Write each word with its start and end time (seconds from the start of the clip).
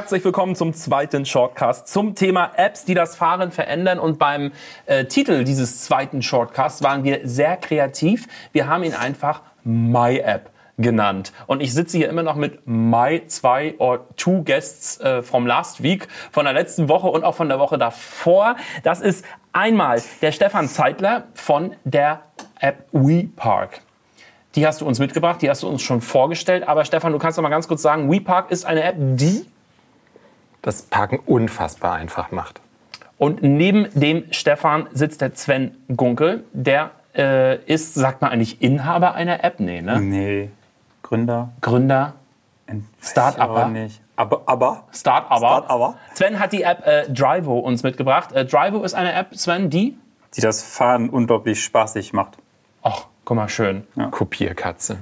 Herzlich 0.00 0.24
willkommen 0.24 0.56
zum 0.56 0.72
zweiten 0.72 1.26
Shortcast 1.26 1.86
zum 1.86 2.14
Thema 2.14 2.52
Apps, 2.56 2.86
die 2.86 2.94
das 2.94 3.16
Fahren 3.16 3.52
verändern. 3.52 3.98
Und 3.98 4.18
beim 4.18 4.52
äh, 4.86 5.04
Titel 5.04 5.44
dieses 5.44 5.82
zweiten 5.82 6.22
Shortcasts 6.22 6.82
waren 6.82 7.04
wir 7.04 7.20
sehr 7.24 7.58
kreativ. 7.58 8.26
Wir 8.52 8.66
haben 8.66 8.82
ihn 8.82 8.94
einfach 8.94 9.42
My 9.62 10.16
App 10.16 10.52
genannt. 10.78 11.34
Und 11.46 11.60
ich 11.60 11.74
sitze 11.74 11.98
hier 11.98 12.08
immer 12.08 12.22
noch 12.22 12.36
mit 12.36 12.66
my 12.66 13.26
zwei 13.26 13.74
or 13.76 14.06
two 14.16 14.42
Guests 14.42 14.98
äh, 15.00 15.20
from 15.20 15.46
last 15.46 15.82
week, 15.82 16.08
von 16.32 16.46
der 16.46 16.54
letzten 16.54 16.88
Woche 16.88 17.08
und 17.08 17.22
auch 17.22 17.34
von 17.34 17.50
der 17.50 17.58
Woche 17.58 17.76
davor. 17.76 18.56
Das 18.82 19.02
ist 19.02 19.22
einmal 19.52 20.02
der 20.22 20.32
Stefan 20.32 20.66
Zeitler 20.70 21.24
von 21.34 21.76
der 21.84 22.22
App 22.58 22.86
WePark. 22.92 23.82
Die 24.54 24.66
hast 24.66 24.80
du 24.80 24.86
uns 24.86 24.98
mitgebracht, 24.98 25.42
die 25.42 25.50
hast 25.50 25.62
du 25.62 25.68
uns 25.68 25.82
schon 25.82 26.00
vorgestellt. 26.00 26.66
Aber 26.66 26.86
Stefan, 26.86 27.12
du 27.12 27.18
kannst 27.18 27.36
doch 27.36 27.42
mal 27.42 27.50
ganz 27.50 27.68
kurz 27.68 27.82
sagen, 27.82 28.10
WePark 28.10 28.50
ist 28.50 28.64
eine 28.64 28.82
App, 28.82 28.96
die 28.98 29.44
das 30.62 30.82
Parken 30.82 31.18
unfassbar 31.18 31.94
einfach 31.94 32.30
macht. 32.30 32.60
Und 33.18 33.42
neben 33.42 33.88
dem 33.94 34.24
Stefan 34.30 34.86
sitzt 34.92 35.20
der 35.20 35.34
Sven 35.34 35.76
Gunkel. 35.94 36.44
Der 36.52 36.90
äh, 37.14 37.56
ist, 37.64 37.94
sagt 37.94 38.22
man 38.22 38.30
eigentlich, 38.30 38.62
Inhaber 38.62 39.14
einer 39.14 39.44
App? 39.44 39.60
Nee, 39.60 39.82
ne? 39.82 40.00
Nee. 40.00 40.50
Gründer. 41.02 41.50
Gründer. 41.60 42.14
Start-Upper. 43.02 43.68
nicht. 43.68 44.00
Aber, 44.16 44.42
aber. 44.46 44.84
Start-Upper. 44.92 45.38
Start-Upper. 45.38 45.94
Sven 46.14 46.38
hat 46.38 46.52
die 46.52 46.62
App 46.62 46.86
äh, 46.86 47.10
Drivo 47.10 47.58
uns 47.58 47.82
mitgebracht. 47.82 48.32
Äh, 48.32 48.44
Drivo 48.44 48.82
ist 48.82 48.94
eine 48.94 49.12
App, 49.12 49.34
Sven, 49.34 49.70
die? 49.70 49.96
Die 50.36 50.40
das 50.40 50.62
Fahren 50.62 51.10
unglaublich 51.10 51.62
spaßig 51.64 52.12
macht. 52.12 52.38
Ach, 52.82 53.06
guck 53.24 53.36
mal, 53.36 53.48
schön. 53.48 53.86
Kopierkatze. 54.10 54.98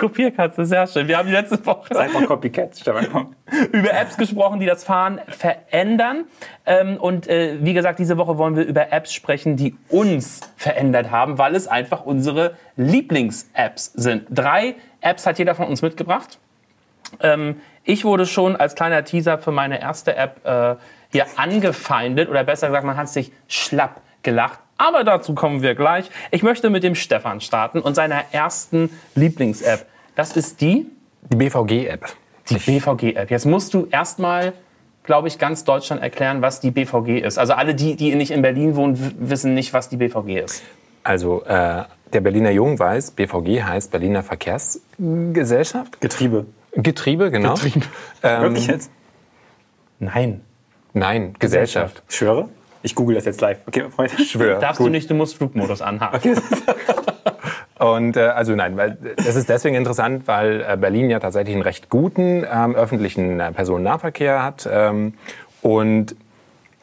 Kopierkatze, 0.00 0.64
sehr 0.64 0.86
schön. 0.86 1.06
Wir 1.06 1.18
haben 1.18 1.28
die 1.28 1.34
letzte 1.34 1.64
Woche 1.64 1.94
Sei 1.94 2.08
mal 2.08 2.24
Copycat, 2.24 2.76
Stefan. 2.76 3.36
über 3.70 3.92
Apps 3.92 4.16
gesprochen, 4.16 4.58
die 4.58 4.66
das 4.66 4.82
Fahren 4.82 5.20
verändern. 5.28 6.24
Ähm, 6.64 6.96
und 6.96 7.28
äh, 7.28 7.58
wie 7.60 7.74
gesagt, 7.74 7.98
diese 7.98 8.16
Woche 8.16 8.38
wollen 8.38 8.56
wir 8.56 8.64
über 8.64 8.90
Apps 8.92 9.12
sprechen, 9.12 9.56
die 9.56 9.76
uns 9.90 10.40
verändert 10.56 11.10
haben, 11.10 11.36
weil 11.36 11.54
es 11.54 11.68
einfach 11.68 12.04
unsere 12.06 12.56
Lieblings-Apps 12.76 13.92
sind. 13.92 14.24
Drei 14.30 14.74
Apps 15.02 15.26
hat 15.26 15.38
jeder 15.38 15.54
von 15.54 15.66
uns 15.66 15.82
mitgebracht. 15.82 16.38
Ähm, 17.20 17.60
ich 17.84 18.04
wurde 18.04 18.24
schon 18.24 18.56
als 18.56 18.74
kleiner 18.74 19.04
Teaser 19.04 19.36
für 19.38 19.52
meine 19.52 19.80
erste 19.80 20.16
App 20.16 20.44
äh, 20.44 20.76
hier 21.12 21.26
angefeindet 21.36 22.30
oder 22.30 22.42
besser 22.44 22.68
gesagt, 22.68 22.86
man 22.86 22.96
hat 22.96 23.10
sich 23.10 23.32
schlapp 23.48 24.00
gelacht. 24.22 24.60
Aber 24.78 25.04
dazu 25.04 25.34
kommen 25.34 25.60
wir 25.60 25.74
gleich. 25.74 26.10
Ich 26.30 26.42
möchte 26.42 26.70
mit 26.70 26.84
dem 26.84 26.94
Stefan 26.94 27.42
starten 27.42 27.80
und 27.80 27.94
seiner 27.94 28.24
ersten 28.32 28.88
Lieblings-App. 29.14 29.89
Das 30.14 30.36
ist 30.36 30.60
die 30.60 30.86
Die 31.30 31.36
BVG-App. 31.36 32.06
die 32.48 32.56
BVG-App. 32.58 33.30
Jetzt 33.30 33.46
musst 33.46 33.74
du 33.74 33.86
erstmal, 33.90 34.52
glaube 35.04 35.28
ich, 35.28 35.38
ganz 35.38 35.64
Deutschland 35.64 36.02
erklären, 36.02 36.42
was 36.42 36.60
die 36.60 36.70
BVG 36.70 37.20
ist. 37.20 37.38
Also 37.38 37.52
alle 37.54 37.74
die, 37.74 37.96
die 37.96 38.14
nicht 38.14 38.30
in 38.30 38.42
Berlin 38.42 38.76
wohnen, 38.76 39.14
wissen 39.18 39.54
nicht, 39.54 39.72
was 39.72 39.88
die 39.88 39.96
BVG 39.96 40.40
ist. 40.44 40.62
Also 41.02 41.42
äh, 41.44 41.84
der 42.12 42.20
Berliner 42.20 42.50
Jung 42.50 42.78
weiß, 42.78 43.12
BVG 43.12 43.62
heißt 43.62 43.90
Berliner 43.90 44.22
Verkehrsgesellschaft. 44.22 46.00
Getriebe. 46.00 46.46
Getriebe, 46.72 47.30
genau. 47.30 47.54
Getriebe. 47.54 47.86
Ähm, 48.22 48.42
Wirklich 48.42 48.66
jetzt? 48.66 48.90
Nein. 49.98 50.40
Nein, 50.92 51.34
Gesellschaft. 51.38 52.02
Ich 52.08 52.16
schwöre? 52.16 52.48
Ich 52.82 52.94
google 52.94 53.14
das 53.14 53.24
jetzt 53.26 53.40
live. 53.40 53.58
Okay, 53.66 53.84
weiter. 53.96 54.18
Schwör. 54.24 54.58
Darfst 54.58 54.80
du 54.80 54.88
nicht, 54.88 55.08
du 55.10 55.14
musst 55.14 55.36
Flugmodus 55.36 55.82
anhaben. 55.82 56.16
Okay. 56.16 56.34
Und 57.80 58.18
äh, 58.18 58.20
also 58.20 58.54
nein, 58.54 58.76
weil 58.76 58.98
das 59.16 59.36
ist 59.36 59.48
deswegen 59.48 59.74
interessant, 59.74 60.28
weil 60.28 60.60
äh, 60.60 60.76
Berlin 60.76 61.08
ja 61.08 61.18
tatsächlich 61.18 61.54
einen 61.54 61.62
recht 61.62 61.88
guten 61.88 62.44
ähm, 62.52 62.74
öffentlichen 62.74 63.40
äh, 63.40 63.52
Personennahverkehr 63.52 64.42
hat 64.42 64.68
ähm, 64.70 65.14
und 65.62 66.14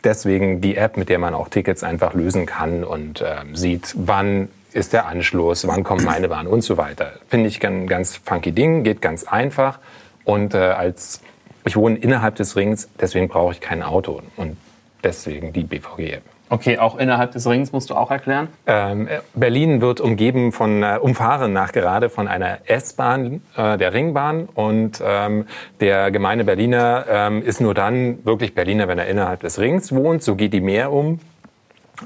deswegen 0.04 0.60
die 0.60 0.76
App, 0.76 0.98
mit 0.98 1.10
der 1.10 1.20
man 1.20 1.36
auch 1.36 1.50
Tickets 1.50 1.84
einfach 1.84 2.16
lösen 2.16 2.48
kann 2.48 2.84
und 2.84 3.24
ähm, 3.24 3.56
sieht, 3.56 3.94
wann 3.96 4.50
ist 4.74 4.92
der 4.92 5.06
Anschluss, 5.06 5.68
wann 5.68 5.84
kommt 5.84 6.04
meine 6.04 6.30
Bahn 6.30 6.48
und 6.48 6.62
so 6.62 6.78
weiter. 6.78 7.14
Finde 7.28 7.48
ich 7.48 7.64
ein 7.64 7.86
ganz 7.86 8.18
funky 8.18 8.52
Ding, 8.52 8.84
geht 8.84 9.00
ganz 9.00 9.24
einfach 9.24 9.78
und 10.24 10.56
äh, 10.56 10.58
als 10.58 11.22
ich 11.64 11.76
wohne 11.76 11.98
innerhalb 11.98 12.38
des 12.38 12.56
Rings, 12.56 12.90
deswegen 13.00 13.28
brauche 13.28 13.52
ich 13.52 13.62
kein 13.62 13.84
Auto 13.84 14.20
und 14.36 14.58
deswegen 15.04 15.54
die 15.54 15.64
BVG-App. 15.64 16.24
Okay, 16.50 16.78
auch 16.78 16.98
innerhalb 16.98 17.32
des 17.34 17.46
Rings 17.46 17.74
musst 17.74 17.90
du 17.90 17.96
auch 17.96 18.10
erklären. 18.10 18.48
Ähm, 18.68 19.08
äh, 19.08 19.20
Berlin 19.34 19.82
wird 19.82 20.00
umgeben 20.00 20.54
von, 20.54 20.82
äh, 20.82 20.98
umfahren 21.02 21.52
nach 21.52 21.74
gerade 21.74 22.10
von 22.10 22.30
einer 22.30 22.60
S-Bahn, 22.66 23.42
äh, 23.58 23.78
der 23.78 23.94
Ringbahn. 23.94 24.48
Und 24.56 25.02
ähm, 25.06 25.46
der 25.82 26.10
gemeine 26.12 26.46
Berliner 26.46 27.06
ähm, 27.10 27.42
ist 27.44 27.60
nur 27.60 27.74
dann 27.74 28.24
wirklich 28.26 28.56
Berliner, 28.56 28.88
wenn 28.88 28.98
er 28.98 29.08
innerhalb 29.08 29.42
des 29.42 29.60
Rings 29.60 29.94
wohnt. 29.94 30.24
So 30.24 30.36
geht 30.36 30.54
die 30.54 30.62
mehr 30.62 30.94
um. 30.94 31.20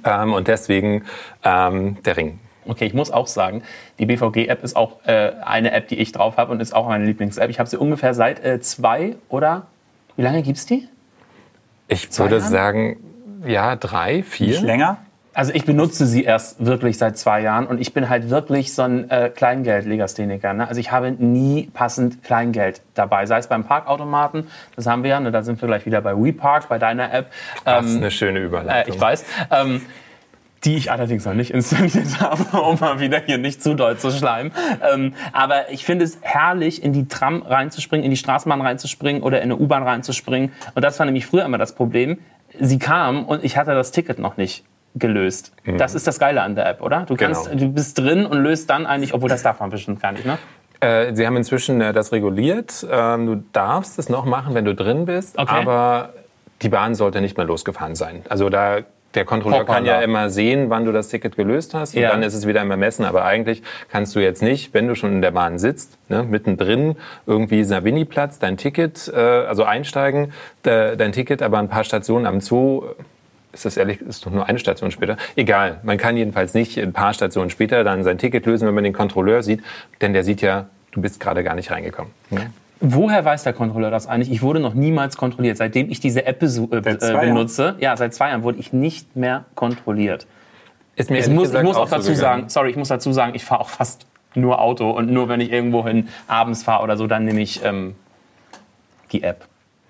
Ähm, 0.04 0.34
und 0.34 0.48
deswegen 0.48 1.04
ähm, 1.44 1.98
der 2.04 2.18
Ring. 2.18 2.40
Okay, 2.66 2.86
ich 2.86 2.94
muss 2.94 3.12
auch 3.12 3.28
sagen, 3.28 3.64
die 4.00 4.06
BVG-App 4.06 4.64
ist 4.64 4.76
auch 4.76 5.06
äh, 5.06 5.34
eine 5.44 5.72
App, 5.72 5.88
die 5.88 6.00
ich 6.00 6.12
drauf 6.12 6.38
habe 6.38 6.52
und 6.52 6.62
ist 6.62 6.74
auch 6.74 6.88
meine 6.88 7.06
Lieblings-App. 7.06 7.50
Ich 7.50 7.60
habe 7.60 7.70
sie 7.70 7.78
ungefähr 7.78 8.14
seit 8.14 8.44
äh, 8.44 8.60
zwei 8.60 9.16
oder 9.30 9.68
wie 10.16 10.22
lange 10.22 10.42
gibt's 10.42 10.66
die? 10.66 10.88
Ich 11.88 12.10
Zwei 12.10 12.26
würde 12.26 12.38
Jahren? 12.38 12.50
sagen, 12.52 12.98
ja, 13.46 13.76
drei, 13.76 14.24
vier. 14.24 14.48
Nicht 14.48 14.64
länger? 14.64 14.98
Also 15.34 15.54
ich 15.54 15.64
benutze 15.64 16.06
sie 16.08 16.26
erst 16.26 16.66
wirklich 16.66 16.98
seit 16.98 17.18
zwei 17.18 17.42
Jahren 17.42 17.66
und 17.66 17.80
ich 17.80 17.94
bin 17.94 18.10
halt 18.10 18.30
wirklich 18.30 18.74
so 18.74 18.82
ein 18.82 19.10
äh, 19.10 19.30
Kleingeld-Legastheniker. 19.34 20.52
Ne? 20.54 20.68
Also 20.68 20.82
ich 20.82 20.92
habe 20.92 21.10
nie 21.12 21.70
passend 21.74 22.22
Kleingeld 22.22 22.82
dabei, 22.96 23.26
sei 23.26 23.38
es 23.38 23.48
beim 23.48 23.64
Parkautomaten, 23.64 24.48
das 24.76 24.88
haben 24.88 25.04
wir 25.04 25.12
ja, 25.12 25.20
ne? 25.22 25.32
da 25.32 25.42
sind 25.42 25.62
wir 25.62 25.68
gleich 25.68 25.86
wieder 25.86 26.02
bei 26.02 26.16
WePark, 26.18 26.68
bei 26.68 26.80
deiner 26.80 27.14
App. 27.14 27.32
Das 27.64 27.86
ist 27.86 27.92
Ähm, 27.94 27.98
eine 28.00 28.12
schöne 28.12 28.40
äh, 28.40 28.44
Überleitung. 28.44 28.94
ich 28.94 29.00
weiß. 29.00 29.26
Ähm, 29.52 29.82
die 30.66 30.76
ich 30.76 30.92
allerdings 30.92 31.26
noch 31.26 31.34
nicht 31.34 31.52
installiert 31.52 32.20
habe, 32.20 32.62
um 32.62 32.78
mal 32.80 33.00
wieder 33.00 33.20
hier 33.26 33.38
nicht 33.38 33.64
zu 33.64 33.74
doll 33.74 33.98
zu 33.98 34.12
schleimen. 34.12 34.52
Ähm, 34.94 35.14
aber 35.32 35.72
ich 35.72 35.86
finde 35.86 36.06
es 36.06 36.20
herrlich, 36.22 36.84
in 36.84 36.94
die 36.94 37.08
Tram 37.08 37.42
reinzuspringen, 37.42 38.04
in 38.04 38.12
die 38.12 38.18
Straßenbahn 38.18 38.62
reinzuspringen 38.62 39.24
oder 39.24 39.38
in 39.38 39.46
eine 39.46 39.58
U-Bahn 39.58 39.82
reinzuspringen. 39.84 40.52
Und 40.76 40.84
das 40.84 41.00
war 41.00 41.06
nämlich 41.06 41.26
früher 41.26 41.46
immer 41.46 41.58
das 41.58 41.74
Problem. 41.74 42.20
Sie 42.60 42.80
kam 42.80 43.26
und 43.26 43.44
ich 43.44 43.58
hatte 43.58 43.74
das 43.74 43.92
Ticket 43.92 44.20
noch 44.20 44.38
nicht 44.38 44.64
gelöst. 44.96 45.54
Das 45.78 45.96
ist 45.96 46.06
das 46.08 46.20
Geile 46.20 46.42
an 46.42 46.56
der 46.56 46.68
App, 46.68 46.82
oder? 46.82 47.06
Du, 47.06 47.16
kannst, 47.16 47.50
Genau. 47.50 47.60
du 47.64 47.70
bist 47.72 47.98
drin 47.98 48.26
und 48.26 48.42
löst 48.44 48.70
dann 48.70 48.86
eigentlich, 48.86 49.14
obwohl 49.14 49.30
das 49.30 49.42
darf 49.44 49.60
man 49.62 49.70
bestimmt 49.70 50.02
gar 50.02 50.12
nicht, 50.12 50.26
ne? 50.26 50.38
Äh, 50.82 51.16
Sie 51.16 51.26
haben 51.26 51.38
inzwischen 51.38 51.80
äh, 51.80 51.94
das 51.94 52.12
reguliert. 52.12 52.86
Ähm, 52.92 53.26
du 53.28 53.36
darfst 53.54 54.00
es 54.00 54.10
noch 54.10 54.26
machen, 54.26 54.54
wenn 54.56 54.66
du 54.66 54.74
drin 54.76 55.06
bist, 55.06 55.38
Okay. 55.38 55.54
aber 55.62 56.10
die 56.62 56.70
Bahn 56.70 56.94
sollte 56.96 57.22
nicht 57.22 57.38
mehr 57.38 57.46
losgefahren 57.46 57.96
sein. 57.96 58.24
Also 58.28 58.50
da 58.50 58.80
der 59.14 59.26
Kontrolleur 59.26 59.66
kann 59.66 59.86
ja 59.86 60.02
immer 60.02 60.30
sehen, 60.30 60.70
wann 60.70 60.86
du 60.86 60.92
das 60.92 61.10
Ticket 61.10 61.36
gelöst 61.36 61.74
hast 61.74 61.96
und 61.96 62.02
Ja. 62.02 62.12
dann 62.12 62.24
ist 62.24 62.34
es 62.34 62.48
wieder 62.48 62.62
im 62.62 62.72
Ermessen. 62.72 63.06
Aber 63.06 63.26
eigentlich 63.26 63.62
kannst 63.90 64.16
du 64.16 64.20
jetzt 64.20 64.42
nicht, 64.42 64.74
wenn 64.74 64.88
du 64.88 64.96
schon 64.96 65.12
in 65.12 65.22
der 65.22 65.32
Bahn 65.32 65.60
sitzt, 65.60 65.98
ne, 66.10 66.24
mittendrin 66.24 66.96
irgendwie 67.26 67.64
Savini-Platz, 67.64 68.40
dein 68.40 68.58
Ticket, 68.58 69.12
äh, 69.14 69.18
also 69.20 69.64
einsteigen, 69.64 70.32
de, 70.66 70.96
dein 70.96 71.12
Ticket, 71.12 71.42
aber 71.42 71.60
ein 71.60 71.68
paar 71.70 71.84
Stationen 71.84 72.26
am 72.26 72.42
Zoo 72.42 72.84
ist 73.54 73.66
das 73.66 73.76
ehrlich, 73.76 74.00
ist 74.02 74.26
doch 74.26 74.32
nur 74.32 74.48
eine 74.48 74.60
Station 74.60 74.92
später. 74.92 75.18
Egal, 75.36 75.82
man 75.84 75.98
kann 75.98 76.16
jedenfalls 76.16 76.54
nicht 76.54 76.78
ein 76.80 76.94
paar 76.94 77.14
Stationen 77.14 77.50
später 77.50 77.84
dann 77.84 78.04
sein 78.04 78.18
Ticket 78.18 78.46
lösen, 78.46 78.66
wenn 78.68 78.74
man 78.74 78.86
den 78.86 78.94
Kontrolleur 78.94 79.44
sieht, 79.44 79.62
denn 80.00 80.14
der 80.14 80.24
sieht 80.24 80.42
ja, 80.42 80.68
du 80.92 81.02
bist 81.02 81.20
gerade 81.20 81.44
gar 81.44 81.56
nicht 81.56 81.70
reingekommen. 81.70 82.14
Ne? 82.30 82.52
Woher 82.82 83.24
weiß 83.24 83.44
der 83.44 83.54
Kontrolleur 83.54 83.92
das 83.92 84.08
eigentlich? 84.08 84.32
Ich 84.32 84.42
wurde 84.42 84.60
noch 84.60 84.74
niemals 84.74 85.16
kontrolliert. 85.16 85.58
Seitdem 85.58 85.92
ich 85.92 86.00
diese 86.00 86.26
App 86.26 86.42
äh, 86.42 86.48
äh, 86.48 86.98
benutze, 86.98 87.76
ja, 87.80 87.96
seit 87.96 88.14
zwei 88.16 88.30
Jahren 88.30 88.42
wurde 88.42 88.58
ich 88.60 88.74
nicht 88.74 89.16
mehr 89.16 89.46
kontrolliert. 89.54 90.26
Ist 90.96 91.12
mir 91.12 91.20
Ich 91.20 91.28
muss, 91.28 91.54
ich 91.54 91.62
muss 91.62 91.78
auch 91.78 91.88
so 91.88 91.98
dazu 91.98 92.14
sagen, 92.16 92.50
sorry, 92.50 92.72
ich 92.72 92.76
muss 92.76 92.88
dazu 92.88 93.14
sagen, 93.14 93.34
ich 93.36 93.46
fahre 93.46 93.62
auch 93.62 93.70
fast 93.70 94.08
nur 94.34 94.60
Auto 94.60 94.90
und 94.90 95.12
nur 95.12 95.30
wenn 95.30 95.42
ich 95.42 95.52
irgendwo 95.52 95.86
hin 95.86 96.10
abends 96.28 96.64
fahre 96.64 96.84
oder 96.84 96.98
so, 96.98 97.06
dann 97.06 97.24
nehme 97.24 97.42
ich 97.42 97.64
ähm, 97.64 97.96
die 99.12 99.24
App. 99.24 99.48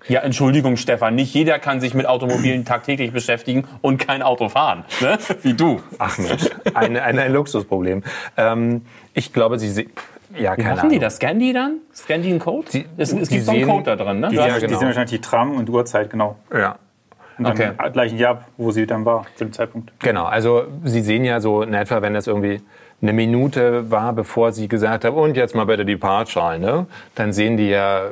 Ja, 0.08 0.20
Entschuldigung, 0.20 0.76
Stefan, 0.76 1.14
nicht 1.14 1.32
jeder 1.32 1.58
kann 1.58 1.80
sich 1.80 1.94
mit 1.94 2.06
Automobilen 2.06 2.64
tagtäglich 2.66 3.12
beschäftigen 3.12 3.64
und 3.80 3.98
kein 3.98 4.20
Auto 4.22 4.48
fahren, 4.48 4.84
ne? 5.00 5.18
wie 5.42 5.54
du. 5.54 5.80
Ach 5.98 6.18
Mensch, 6.18 6.50
ein, 6.74 6.96
ein, 6.96 7.18
ein 7.18 7.32
Luxusproblem. 7.32 8.02
Ähm, 8.36 8.82
ich 9.14 9.32
glaube, 9.32 9.58
sie 9.58 9.88
ja, 10.38 10.56
Wie 10.56 10.62
machen 10.62 10.74
die 10.88 10.96
Ahnung. 10.96 11.00
das? 11.00 11.16
Scannen 11.16 11.38
die 11.40 11.52
dann? 11.52 11.76
Scannen 11.94 12.22
die 12.22 12.30
einen 12.30 12.38
Code? 12.38 12.66
Die- 12.72 12.86
es, 12.96 13.12
es 13.12 13.28
die 13.28 13.34
gibt 13.36 13.46
so 13.46 13.52
einen 13.52 13.66
Code 13.66 13.84
da 13.84 13.96
drin, 13.96 14.20
ne? 14.20 14.28
Die, 14.28 14.36
sehen, 14.36 14.44
hast- 14.50 14.56
die 14.62 14.66
genau. 14.66 14.78
sehen 14.78 14.88
wahrscheinlich 14.88 15.10
die 15.12 15.20
Tram 15.20 15.56
und 15.56 15.68
Uhrzeit, 15.70 16.10
genau. 16.10 16.36
Ja. 16.52 16.76
Und 17.38 17.44
dann 17.44 17.52
Okay. 17.54 17.70
gleichen 17.92 18.18
Jahr 18.18 18.32
ab, 18.32 18.48
wo 18.56 18.70
sie 18.70 18.86
dann 18.86 19.04
war, 19.04 19.24
zu 19.36 19.44
dem 19.44 19.52
Zeitpunkt. 19.52 19.90
Genau, 20.00 20.24
also 20.24 20.64
Sie 20.84 21.00
sehen 21.00 21.24
ja 21.24 21.40
so 21.40 21.62
in 21.62 21.72
etwa, 21.74 22.02
wenn 22.02 22.12
das 22.14 22.26
irgendwie 22.26 22.60
eine 23.00 23.12
Minute 23.14 23.90
war, 23.90 24.12
bevor 24.12 24.52
Sie 24.52 24.68
gesagt 24.68 25.04
haben, 25.04 25.16
und 25.16 25.36
jetzt 25.36 25.54
mal 25.54 25.64
bitte 25.64 25.84
die 25.84 25.96
Partschal, 25.96 26.58
ne? 26.58 26.86
Dann 27.14 27.32
sehen 27.32 27.56
die 27.56 27.68
ja, 27.70 28.02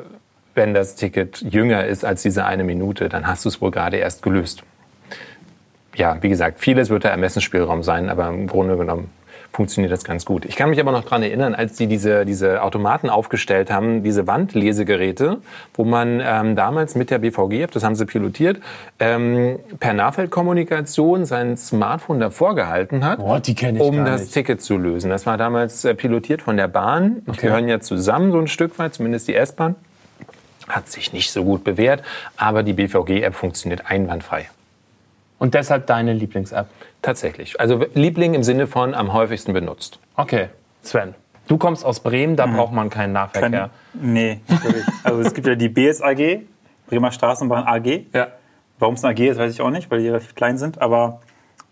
wenn 0.55 0.75
das 0.75 0.97
Ticket 0.97 1.43
jünger 1.43 1.85
ist 1.85 2.05
als 2.05 2.23
diese 2.23 2.45
eine 2.47 2.65
Minute, 2.65 3.09
dann 3.09 3.27
hast 3.27 3.45
du 3.45 3.51
es 3.51 3.61
wohl 3.61 3.71
gerade 3.71 3.99
erst 3.99 4.23
gelöst. 4.23 4.63
Ja, 5.95 6.17
wie 6.23 6.29
gesagt, 6.29 6.59
vieles 6.61 6.89
wird 6.89 7.05
der 7.05 7.11
Ermessensspielraum 7.11 7.83
sein, 7.83 8.09
aber 8.09 8.29
im 8.29 8.47
Grunde 8.47 8.77
genommen 8.77 9.11
funktioniert 9.53 9.93
das 9.93 10.05
ganz 10.05 10.25
gut. 10.25 10.45
Ich 10.45 10.57
kann 10.57 10.71
mich 10.71 10.81
aber 10.81 10.93
noch 10.93 11.05
dran 11.05 11.23
erinnern, 11.23 11.55
als 11.55 11.75
die 11.75 11.87
diese, 11.87 12.25
diese 12.25 12.63
Automaten 12.63 13.11
aufgestellt 13.11 13.71
haben, 13.71 14.03
diese 14.03 14.27
Wandlesegeräte, 14.27 15.39
wo 15.75 15.85
man 15.85 16.21
ähm, 16.23 16.57
damals 16.57 16.95
mit 16.95 17.11
der 17.11 17.19
BVG-App, 17.19 17.71
das 17.73 17.83
haben 17.83 17.95
sie 17.95 18.07
pilotiert, 18.07 18.61
ähm, 18.99 19.59
per 19.81 19.93
Nahfeldkommunikation 19.93 21.25
sein 21.25 21.57
Smartphone 21.57 22.21
davor 22.21 22.55
gehalten 22.55 23.05
hat, 23.05 23.19
Boah, 23.19 23.43
um 23.79 24.05
das 24.05 24.23
nicht. 24.23 24.35
Ticket 24.35 24.63
zu 24.63 24.77
lösen. 24.77 25.11
Das 25.11 25.27
war 25.27 25.37
damals 25.37 25.85
äh, 25.85 25.95
pilotiert 25.95 26.43
von 26.43 26.57
der 26.57 26.69
Bahn. 26.69 27.23
Die 27.27 27.37
gehören 27.37 27.69
ja 27.69 27.81
zusammen 27.81 28.33
so 28.33 28.39
ein 28.39 28.49
Stück 28.49 28.79
weit, 28.79 28.95
zumindest 28.95 29.29
die 29.29 29.35
S-Bahn. 29.35 29.75
Hat 30.69 30.89
sich 30.89 31.13
nicht 31.13 31.33
so 31.33 31.45
gut 31.45 31.65
bewährt, 31.65 32.03
aber 32.37 32.63
die 32.63 32.75
BVG-App 32.75 33.35
funktioniert 33.35 33.91
einwandfrei. 33.91 34.49
Und 35.41 35.55
deshalb 35.55 35.87
deine 35.87 36.13
Lieblings-App. 36.13 36.69
Tatsächlich. 37.01 37.59
Also 37.59 37.87
Liebling 37.95 38.35
im 38.35 38.43
Sinne 38.43 38.67
von 38.67 38.95
am 38.95 39.15
häufigsten 39.15 39.55
benutzt. 39.55 39.99
Okay, 40.15 40.51
Sven. 40.83 41.15
Du 41.49 41.57
kommst 41.57 41.85
aus 41.85 42.01
Bremen, 42.01 42.37
da 42.37 42.47
braucht 42.47 42.73
man 42.73 42.91
keinen 42.91 43.15
Nahverkehr. 43.15 43.51
Kann, 43.51 43.71
nee. 43.95 44.41
Also 45.03 45.21
es 45.23 45.35
gibt 45.35 45.47
ja 45.49 45.57
die 45.57 45.71
BSAG, 45.71 46.43
Bremer 46.87 47.11
Straßenbahn 47.11 47.65
AG. 47.67 48.05
Ja. 48.13 48.29
Warum 48.79 48.95
es 48.95 49.03
eine 49.03 49.15
AG 49.15 49.31
ist, 49.31 49.39
weiß 49.39 49.53
ich 49.53 49.61
auch 49.63 49.71
nicht, 49.71 49.91
weil 49.91 50.01
die 50.01 50.09
relativ 50.09 50.35
klein 50.35 50.59
sind. 50.59 50.81
Aber 50.81 51.21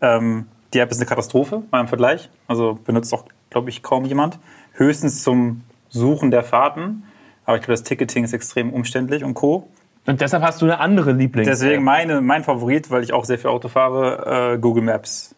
ähm, 0.01 0.47
die 0.73 0.79
App 0.79 0.91
ist 0.91 0.97
eine 0.97 1.07
Katastrophe, 1.07 1.63
mal 1.71 1.81
im 1.81 1.89
Vergleich. 1.89 2.31
Also 2.49 2.79
benutzt 2.85 3.13
auch, 3.13 3.27
glaube 3.51 3.69
ich, 3.69 3.83
kaum 3.83 4.07
jemand. 4.07 4.39
Höchstens 4.73 5.23
zum 5.23 5.63
Suchen 5.91 6.31
der 6.31 6.43
Fahrten. 6.43 7.05
Aber 7.45 7.57
ich 7.57 7.63
glaube, 7.63 7.75
das 7.75 7.83
Ticketing 7.83 8.25
ist 8.25 8.33
extrem 8.33 8.73
umständlich 8.73 9.25
und 9.25 9.35
Co. 9.35 9.69
Und 10.09 10.21
deshalb 10.23 10.43
hast 10.43 10.61
du 10.63 10.65
eine 10.67 10.81
andere 10.81 11.13
Lieblings. 11.13 11.47
Deswegen 11.47 11.85
meine, 11.85 12.21
mein 12.23 12.43
Favorit, 12.43 12.91
weil 12.91 13.03
ich 13.03 13.13
auch 13.13 13.25
sehr 13.27 13.39
viel 13.39 13.51
Auto 13.51 13.69
fahre, 13.69 14.55
äh, 14.55 14.59
Google 14.59 14.83
Maps. 14.83 15.35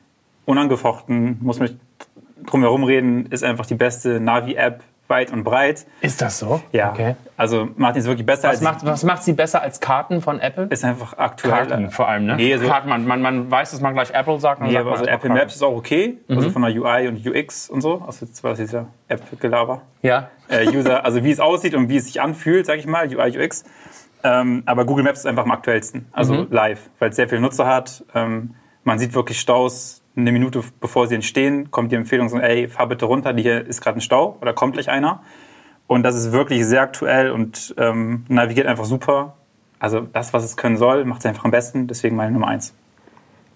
Unangefochten, 0.47 1.39
muss 1.43 1.59
mich 1.61 1.75
drum 2.47 2.63
herum 2.63 2.85
reden, 2.85 3.27
ist 3.27 3.45
einfach 3.45 3.67
die 3.67 3.75
beste 3.75 4.21
Navi-App 4.21 4.83
weit 5.09 5.33
und 5.33 5.43
breit. 5.43 5.87
Ist 6.01 6.23
das 6.23 6.39
so? 6.39 6.61
Ja, 6.71 6.91
Okay. 6.93 7.17
also 7.37 7.69
Martin 7.77 8.01
ist 8.01 8.07
wirklich 8.07 8.25
besser 8.25 8.45
Was 8.49 8.59
als 8.59 8.61
macht, 8.61 8.87
was 8.87 9.03
macht 9.03 9.25
sie 9.25 9.33
besser 9.33 9.61
als 9.61 9.81
Karten 9.81 10.23
von 10.23 10.39
Apple? 10.39 10.69
ist 10.71 10.85
einfach 10.85 11.19
aktuell. 11.19 11.67
Karten 11.67 11.91
vor 11.91 12.09
allem, 12.09 12.27
ne? 12.27 12.37
Nee, 12.37 12.57
so, 12.57 12.67
Karten, 12.69 12.89
man, 12.89 13.05
man, 13.07 13.21
man 13.21 13.51
weiß, 13.51 13.73
dass 13.73 13.81
man 13.81 13.93
gleich 13.95 14.13
Apple 14.15 14.39
sagt. 14.39 14.63
nee, 14.63 14.73
sagt 14.73 14.87
also 14.87 15.05
Apple 15.07 15.31
Maps 15.31 15.57
ist 15.57 15.63
auch 15.65 15.75
okay, 15.75 16.19
Mhm. 16.29 16.37
also 16.37 16.51
von 16.51 16.63
der 16.63 16.71
UI 16.81 17.09
und 17.09 17.27
UX 17.27 17.69
und 17.69 17.81
so. 17.81 18.03
Also 18.07 18.25
jetzt 18.27 18.43
war 18.45 18.51
das 18.53 18.61
jetzt 18.61 18.73
ja 18.73 18.87
App-Gelaber. 19.09 19.83
Ja. 20.03 20.31
Äh, 20.49 20.69
User, 20.69 21.05
also 21.05 21.25
wie 21.25 21.33
es 21.33 21.41
aussieht 21.41 21.75
und 21.75 21.89
wie 21.89 21.97
es 21.97 22.05
sich 22.07 22.21
anfühlt, 22.21 22.67
sag 22.67 22.79
ich 22.79 22.87
mal, 22.87 23.09
UI, 23.09 23.37
UX. 23.37 23.65
Ähm, 24.23 24.63
aber 24.67 24.85
Google 24.85 25.05
Maps 25.05 25.21
ist 25.21 25.27
einfach 25.27 25.45
am 25.45 25.51
aktuellsten, 25.51 26.07
also 26.13 26.35
Mhm. 26.35 26.47
live, 26.51 26.91
weil 26.99 27.11
es 27.11 27.17
sehr 27.17 27.29
viele 27.29 27.41
Nutzer 27.41 27.67
hat. 27.67 28.05
Ähm, 28.15 28.55
man 28.85 28.99
sieht 28.99 29.15
wirklich 29.15 29.41
Staus 29.41 30.03
eine 30.17 30.33
Minute 30.33 30.63
bevor 30.81 31.07
sie 31.07 31.15
entstehen, 31.15 31.71
kommt 31.71 31.93
die 31.93 31.97
Empfehlung 31.97 32.29
so, 32.29 32.39
ey, 32.39 32.69
fahr 32.69 32.87
bitte 32.89 33.07
runter, 33.07 33.35
hier 33.35 33.67
ist 33.67 33.81
gerade 33.81 33.99
ein 33.99 34.01
Stau 34.01 34.37
oder 34.41 34.53
kommt 34.53 34.75
gleich 34.75 34.91
einer. 34.91 35.23
Und 35.87 36.03
das 36.03 36.15
ist 36.17 36.33
wirklich 36.33 36.67
sehr 36.67 36.83
aktuell 36.83 37.31
und 37.31 37.75
ähm, 37.79 38.25
navigiert 38.29 38.67
einfach 38.67 38.85
super. 38.85 39.37
Also 39.79 40.01
das, 40.01 40.33
was 40.33 40.45
es 40.45 40.57
können 40.57 40.77
soll, 40.77 41.05
macht 41.05 41.21
es 41.21 41.27
einfach 41.27 41.45
am 41.45 41.51
besten. 41.51 41.87
Deswegen 41.87 42.15
meine 42.17 42.33
Nummer 42.33 42.49
eins. 42.49 42.75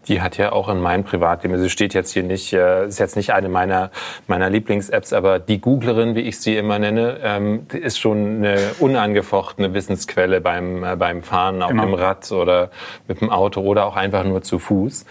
Die 0.08 0.20
hat 0.20 0.36
ja 0.36 0.52
auch 0.52 0.68
in 0.68 0.80
meinem 0.80 1.04
Privatleben, 1.04 1.58
sie 1.58 1.70
steht 1.70 1.94
jetzt 1.94 2.12
hier 2.12 2.22
nicht, 2.22 2.52
äh, 2.52 2.86
ist 2.86 2.98
jetzt 2.98 3.16
nicht 3.16 3.32
eine 3.32 3.48
meiner, 3.48 3.90
meiner 4.26 4.50
Lieblings-Apps, 4.50 5.12
aber 5.12 5.38
die 5.38 5.60
Googlerin, 5.60 6.14
wie 6.14 6.20
ich 6.20 6.38
sie 6.40 6.56
immer 6.56 6.78
nenne, 6.78 7.18
ähm, 7.22 7.66
ist 7.72 7.98
schon 7.98 8.36
eine 8.44 8.58
unangefochtene 8.80 9.72
Wissensquelle 9.74 10.40
beim, 10.40 10.84
äh, 10.84 10.96
beim 10.96 11.22
Fahren 11.22 11.62
auf 11.62 11.70
Genau. 11.70 11.84
dem 11.86 11.94
Rad 11.94 12.30
oder 12.32 12.70
mit 13.08 13.20
dem 13.20 13.30
Auto 13.30 13.60
oder 13.62 13.86
auch 13.86 13.96
einfach 13.96 14.24
nur 14.24 14.42
zu 14.42 14.58
Fuß. 14.58 15.04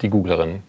Die 0.00 0.10
Googlerin. 0.10 0.62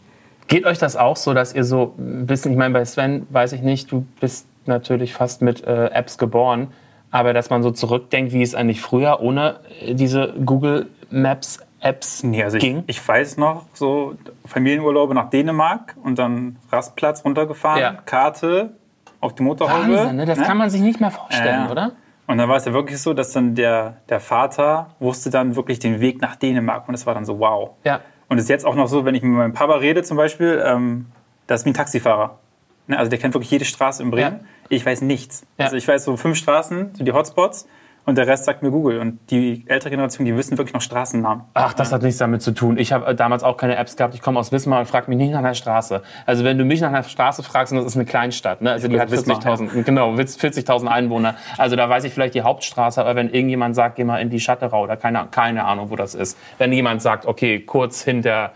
Geht 0.48 0.66
euch 0.66 0.78
das 0.78 0.96
auch 0.96 1.16
so, 1.18 1.34
dass 1.34 1.54
ihr 1.56 1.64
so 1.64 1.96
ein 1.98 2.28
bisschen, 2.28 2.52
ich 2.52 2.58
meine, 2.58 2.74
bei 2.74 2.86
Sven 2.86 3.26
weiß 3.30 3.54
ich 3.54 3.62
nicht, 3.62 3.92
du 3.92 4.06
bist 4.20 4.46
natürlich 4.66 5.14
fast 5.14 5.42
mit 5.42 5.64
äh, 5.66 5.88
Apps 5.88 6.18
geboren, 6.18 6.68
aber 7.12 7.34
dass 7.34 7.50
man 7.50 7.64
so 7.64 7.72
zurückdenkt, 7.72 8.34
wie 8.34 8.42
es 8.42 8.54
eigentlich 8.54 8.82
früher 8.82 9.22
ohne 9.22 9.56
diese 9.88 10.34
Google 10.46 10.88
Maps 11.10 11.60
Apps 11.84 12.24
Nee, 12.24 12.44
also 12.44 12.58
ich, 12.58 12.64
ging? 12.64 12.84
ich 12.88 13.06
weiß 13.08 13.38
noch, 13.38 13.66
so 13.74 14.16
Familienurlaube 14.46 15.14
nach 15.14 15.30
Dänemark 15.30 15.96
und 16.04 16.18
dann 16.20 16.58
Rastplatz 16.72 17.24
runtergefahren, 17.26 17.80
Ja. 17.82 17.94
Karte 18.06 18.74
auf 19.20 19.36
die 19.36 19.44
Motorhaube. 19.44 19.96
Wahnsinn, 19.96 20.16
ne? 20.16 20.26
Das 20.26 20.42
kann 20.42 20.58
man 20.58 20.70
sich 20.70 20.82
nicht 20.82 21.00
mehr 21.00 21.12
vorstellen, 21.12 21.66
Ja. 21.66 21.72
oder? 21.72 21.92
Und 22.26 22.38
dann 22.38 22.48
war 22.50 22.56
es 22.56 22.66
ja 22.66 22.74
wirklich 22.74 23.02
so, 23.02 23.14
dass 23.14 23.32
dann 23.34 23.54
der, 23.54 23.98
der 24.10 24.20
Vater 24.22 24.92
wusste 25.00 25.30
dann 25.30 25.56
wirklich 25.58 25.80
den 25.80 26.00
Weg 26.00 26.22
nach 26.22 26.36
Dänemark 26.38 26.88
und 26.88 26.94
das 26.94 27.06
war 27.06 27.14
dann 27.14 27.26
so 27.26 27.40
wow. 27.40 27.72
Ja. 27.84 28.00
Und 28.30 28.38
es 28.38 28.46
ist 28.46 28.50
jetzt 28.50 28.66
auch 28.66 28.76
noch 28.76 28.88
so, 28.88 29.04
wenn 29.06 29.14
ich 29.14 29.22
mit 29.22 29.34
meinem 29.34 29.54
Papa 29.54 29.76
rede 29.76 30.04
zum 30.04 30.16
Beispiel, 30.18 30.64
ähm, 30.66 31.08
das 31.48 31.62
ist 31.62 31.66
wie 31.66 31.72
ein 31.72 31.74
Taxifahrer. 31.76 32.40
Ne, 32.88 32.98
also 32.98 33.10
der 33.10 33.20
kennt 33.20 33.34
wirklich 33.34 33.52
jede 33.52 33.66
Straße 33.66 34.02
in 34.02 34.10
Bremen. 34.12 34.40
Ja. 34.42 34.46
Ich 34.70 34.86
weiß 34.86 35.02
nichts. 35.02 35.46
Ja. 35.58 35.66
Also 35.66 35.78
ich 35.78 35.88
weiß 35.88 36.04
so 36.06 36.16
fünf 36.18 36.38
Straßen, 36.38 36.96
so 36.96 37.04
die 37.04 37.12
Hotspots 37.12 37.68
und 38.06 38.18
der 38.18 38.28
Rest 38.28 38.46
sagt 38.46 38.64
mir 38.64 38.72
Google. 38.72 39.00
Und 39.00 39.20
die 39.30 39.64
ältere 39.68 39.90
Generation, 39.92 40.26
die 40.26 40.36
wissen 40.36 40.58
wirklich 40.58 40.74
noch 40.74 40.82
Straßennamen. 40.82 41.46
Ach, 41.54 41.74
das 41.74 41.94
hat 41.94 42.02
nichts 42.02 42.18
damit 42.18 42.42
zu 42.42 42.52
tun. 42.52 42.78
Ich 42.78 42.92
habe 42.92 43.06
äh, 43.08 43.16
damals 43.16 43.44
auch 43.44 43.56
keine 43.56 43.78
Apps 43.78 43.96
gehabt. 43.96 44.14
Ich 44.14 44.22
komme 44.22 44.40
aus 44.40 44.52
Wismar 44.52 44.80
und 44.80 44.86
frag 44.88 45.08
mich 45.08 45.18
nicht 45.18 45.32
nach 45.32 45.40
einer 45.40 45.54
Straße. 45.54 46.02
Also 46.26 46.44
wenn 46.44 46.58
du 46.58 46.66
mich 46.66 46.82
nach 46.82 46.90
einer 46.90 47.04
Straße 47.04 47.44
fragst, 47.44 47.72
und 47.72 47.78
das 47.78 47.88
ist 47.88 47.96
eine 47.96 48.06
Kleinstadt, 48.06 48.62
ne? 48.62 48.72
also 48.72 48.88
die 48.88 49.00
hat 49.00 49.10
Wismar, 49.12 49.40
40.000 49.40 49.84
genau, 49.84 50.12
40.000 50.14 50.88
Einwohner. 50.88 51.36
Also 51.58 51.76
da 51.76 51.90
weiß 51.90 52.04
ich 52.04 52.14
vielleicht 52.14 52.36
die 52.36 52.42
Hauptstraße, 52.42 53.00
aber 53.00 53.16
wenn 53.16 53.30
irgendjemand 53.30 53.76
sagt, 53.76 53.96
geh 53.96 54.04
mal 54.04 54.18
in 54.18 54.30
die 54.30 54.40
Schatterau 54.40 54.84
oder 54.84 54.98
keine, 54.98 55.28
keine 55.32 55.64
Ahnung, 55.64 55.90
wo 55.90 55.96
das 55.96 56.14
ist. 56.14 56.38
Wenn 56.58 56.74
jemand 56.74 57.02
sagt, 57.02 57.26
okay, 57.26 57.62
kurz 57.62 58.04
hinter 58.04 58.52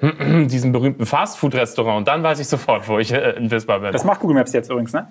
diesem 0.00 0.72
berühmten 0.72 1.06
Fastfood-Restaurant, 1.06 2.08
dann 2.08 2.22
weiß 2.22 2.40
ich 2.40 2.48
sofort, 2.48 2.88
wo 2.88 2.98
ich 2.98 3.12
äh, 3.12 3.30
in 3.36 3.50
Wismar 3.50 3.80
bin. 3.80 3.92
Das 3.92 4.04
macht 4.04 4.20
Google 4.20 4.36
Maps 4.36 4.52
jetzt 4.52 4.70
übrigens, 4.70 4.92
ne? 4.92 5.06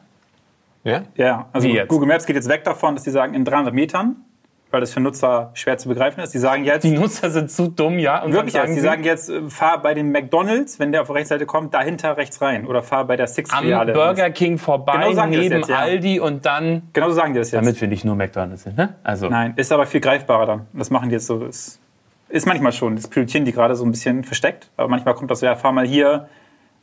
Ja? 0.84 1.04
Ja, 1.16 1.48
also 1.54 1.68
Wie 1.68 1.74
jetzt? 1.74 1.90
Google 1.90 2.08
Maps 2.08 2.26
geht 2.26 2.36
jetzt 2.36 2.50
weg 2.50 2.64
davon, 2.64 2.96
dass 2.96 3.04
die 3.04 3.12
sagen 3.12 3.34
in 3.34 3.46
300 3.46 3.74
Metern, 3.74 4.18
weil 4.70 4.82
das 4.82 4.92
für 4.92 5.00
Nutzer 5.00 5.52
schwer 5.54 5.78
zu 5.78 5.88
begreifen 5.88 6.22
ist. 6.22 6.34
Die 6.34 6.40
sagen 6.40 6.66
jetzt, 6.66 6.84
die 6.84 6.92
Nutzer 6.92 7.30
sind 7.30 7.52
zu 7.52 7.68
dumm, 7.68 8.00
ja? 8.00 8.24
Und 8.24 8.34
wirklich 8.34 8.56
jetzt, 8.56 8.70
die 8.70 8.74
sie, 8.74 8.80
sagen 8.82 9.04
jetzt, 9.04 9.30
äh, 9.30 9.50
fahr 9.50 9.82
bei 9.82 9.94
dem 9.94 10.12
McDonalds, 10.12 10.80
wenn 10.80 10.92
der 10.92 11.02
auf 11.02 11.08
der 11.08 11.18
rechten 11.18 11.30
Seite 11.30 11.46
kommt, 11.46 11.74
dahinter 11.74 12.18
rechts 12.18 12.42
rein. 12.42 12.66
Oder 12.66 12.84
fahr 12.84 13.06
bei 13.06 13.16
der 13.16 13.28
am 13.28 13.34
Six-Filiale. 13.34 13.94
Burger 13.94 14.32
King 14.32 14.58
vorbei, 14.58 14.94
Genau 14.94 15.14
sagen 15.14 15.32
das 15.32 15.42
neben 15.42 15.58
jetzt, 15.58 15.70
ja. 15.70 15.78
Aldi 15.78 16.20
und 16.20 16.46
dann... 16.46 16.90
Genau 16.92 17.10
so 17.10 17.16
sagen 17.16 17.34
die 17.34 17.40
das 17.40 17.52
jetzt. 17.52 17.62
Damit 17.62 17.80
wir 17.80 17.88
nicht 17.88 18.04
nur 18.04 18.16
McDonalds 18.16 18.64
sind, 18.64 18.78
ne? 18.78 18.96
Also, 19.04 19.30
Nein, 19.30 19.54
ist 19.56 19.72
aber 19.72 19.86
viel 19.86 20.02
greifbarer 20.02 20.46
dann. 20.48 20.68
Das 20.74 20.90
machen 20.90 21.10
die 21.10 21.14
jetzt 21.14 21.28
so. 21.28 21.46
Ist, 21.46 21.80
ist 22.30 22.48
manchmal 22.48 22.74
schon. 22.74 22.96
Das 22.96 23.08
pilotieren 23.08 23.46
die 23.46 23.54
gerade 23.54 23.76
so 23.76 23.86
ein 23.86 23.92
bisschen 23.92 24.24
versteckt. 24.24 24.70
Aber 24.76 24.90
manchmal 24.90 25.14
kommt 25.14 25.30
das 25.32 25.40
so, 25.40 25.46
ja, 25.46 25.56
fahr 25.56 25.72
mal 25.72 25.86
hier 25.86 26.28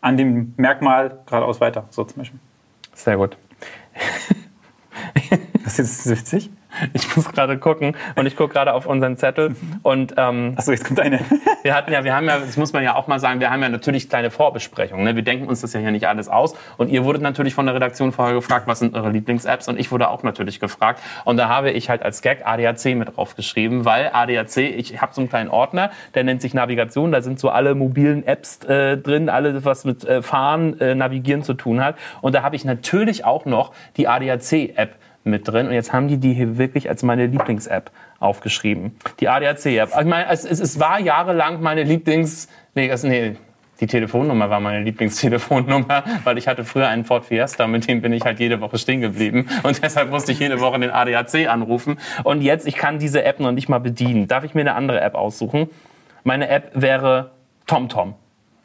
an 0.00 0.17
dem 0.17 0.55
Merkmal 0.56 1.19
geradeaus 1.26 1.61
weiter. 1.61 1.85
So 1.91 2.05
zum 2.05 2.19
Beispiel. 2.19 2.38
sehr 2.94 3.17
gut. 3.17 3.37
Das 5.65 5.79
ist 5.79 6.06
jetzt 6.06 6.19
witzig. 6.19 6.51
Ich 6.93 7.17
muss 7.17 7.31
gerade 7.32 7.58
gucken 7.58 7.96
und 8.17 8.27
ich 8.27 8.37
gucke 8.37 8.53
gerade 8.53 8.72
auf 8.72 8.87
unseren 8.87 9.17
Zettel 9.17 9.55
und 9.82 10.15
ähm, 10.17 10.55
Achso, 10.56 10.72
jetzt 10.72 10.84
kommt 10.84 11.01
eine. 11.01 11.20
wir 11.63 11.75
hatten 11.75 11.93
ja, 11.93 12.05
wir 12.05 12.15
haben 12.15 12.27
ja, 12.27 12.39
das 12.39 12.56
muss 12.56 12.72
man 12.72 12.82
ja 12.82 12.94
auch 12.94 13.06
mal 13.06 13.19
sagen, 13.19 13.41
wir 13.41 13.51
haben 13.51 13.63
ja 13.63 13.69
natürlich 13.69 14.08
kleine 14.08 14.31
Vorbesprechungen. 14.31 15.05
Ne? 15.05 15.17
Wir 15.17 15.22
denken 15.22 15.46
uns 15.46 15.60
das 15.60 15.72
ja 15.72 15.81
hier 15.81 15.91
nicht 15.91 16.06
alles 16.06 16.29
aus 16.29 16.55
und 16.77 16.89
ihr 16.89 17.05
wurdet 17.05 17.22
natürlich 17.22 17.55
von 17.55 17.67
der 17.67 17.75
Redaktion 17.75 18.13
vorher 18.13 18.34
gefragt, 18.34 18.67
was 18.67 18.81
sind 18.81 18.94
eure 18.94 19.10
Lieblings-Apps 19.10 19.69
und 19.69 19.79
ich 19.79 19.91
wurde 19.93 20.08
auch 20.08 20.22
natürlich 20.22 20.60
gefragt 20.60 21.01
und 21.25 21.37
da 21.37 21.49
habe 21.49 21.70
ich 21.70 21.89
halt 21.89 22.03
als 22.03 22.22
Gag 22.22 22.46
ADAC 22.46 22.96
mit 22.96 23.17
draufgeschrieben, 23.17 23.84
weil 23.84 24.10
ADAC, 24.13 24.56
ich 24.58 25.01
habe 25.01 25.15
so 25.15 25.20
einen 25.20 25.29
kleinen 25.29 25.51
Ordner, 25.51 25.91
der 26.15 26.25
nennt 26.25 26.43
sich 26.43 26.55
Navigation, 26.55 27.13
da 27.13 27.22
sind 27.22 27.41
so 27.41 27.51
alle 27.51 27.75
mobilen 27.75 28.27
Apps 28.27 28.65
äh, 28.65 28.96
drin, 28.96 29.29
alles 29.29 29.65
was 29.65 29.84
mit 29.84 30.05
äh, 30.05 30.22
Fahren, 30.22 30.79
äh, 30.81 30.94
Navigieren 30.94 31.43
zu 31.43 31.55
tun 31.55 31.82
hat 31.82 31.96
und 32.20 32.34
da 32.34 32.43
habe 32.43 32.56
ich 32.56 32.65
natürlich 32.65 33.25
auch 33.25 33.44
noch 33.44 33.72
die 33.96 34.08
ADAC-App 34.08 35.00
mit 35.24 35.46
drin. 35.46 35.67
Und 35.67 35.72
jetzt 35.72 35.93
haben 35.93 36.08
die 36.08 36.19
die 36.19 36.32
hier 36.32 36.58
wirklich 36.58 36.89
als 36.89 37.03
meine 37.03 37.27
Lieblings-App 37.27 37.91
aufgeschrieben. 38.19 38.96
Die 39.20 39.29
ADAC-App. 39.29 39.91
Ich 39.98 40.06
meine, 40.06 40.31
es, 40.31 40.44
es, 40.44 40.60
es 40.60 40.81
war 40.81 41.00
jahrelang 41.00 41.60
meine 41.60 41.82
Lieblings... 41.82 42.48
Nee, 42.74 42.89
das, 42.89 43.03
nee, 43.03 43.36
die 43.81 43.86
Telefonnummer 43.86 44.50
war 44.50 44.60
meine 44.60 44.84
Lieblingstelefonnummer, 44.84 46.05
weil 46.24 46.39
ich 46.39 46.46
hatte 46.46 46.65
früher 46.65 46.89
einen 46.89 47.05
Ford 47.05 47.24
Fiesta, 47.24 47.67
mit 47.67 47.89
dem 47.89 48.03
bin 48.03 48.12
ich 48.12 48.24
halt 48.24 48.39
jede 48.39 48.60
Woche 48.60 48.79
stehen 48.79 49.00
geblieben. 49.00 49.48
Und 49.62 49.82
deshalb 49.82 50.10
musste 50.10 50.32
ich 50.32 50.39
jede 50.39 50.60
Woche 50.60 50.79
den 50.79 50.91
ADAC 50.91 51.48
anrufen. 51.48 51.98
Und 52.24 52.43
jetzt, 52.43 52.67
ich 52.67 52.77
kann 52.77 52.98
diese 52.98 53.24
App 53.24 53.41
noch 53.41 53.53
nicht 53.53 53.69
mal 53.69 53.79
bedienen. 53.79 54.29
Darf 54.29 54.44
ich 54.44 54.55
mir 54.55 54.60
eine 54.60 54.74
andere 54.74 55.00
App 55.00 55.15
aussuchen? 55.15 55.69
Meine 56.24 56.48
App 56.48 56.72
wäre 56.74 57.31
TomTom. 57.67 58.15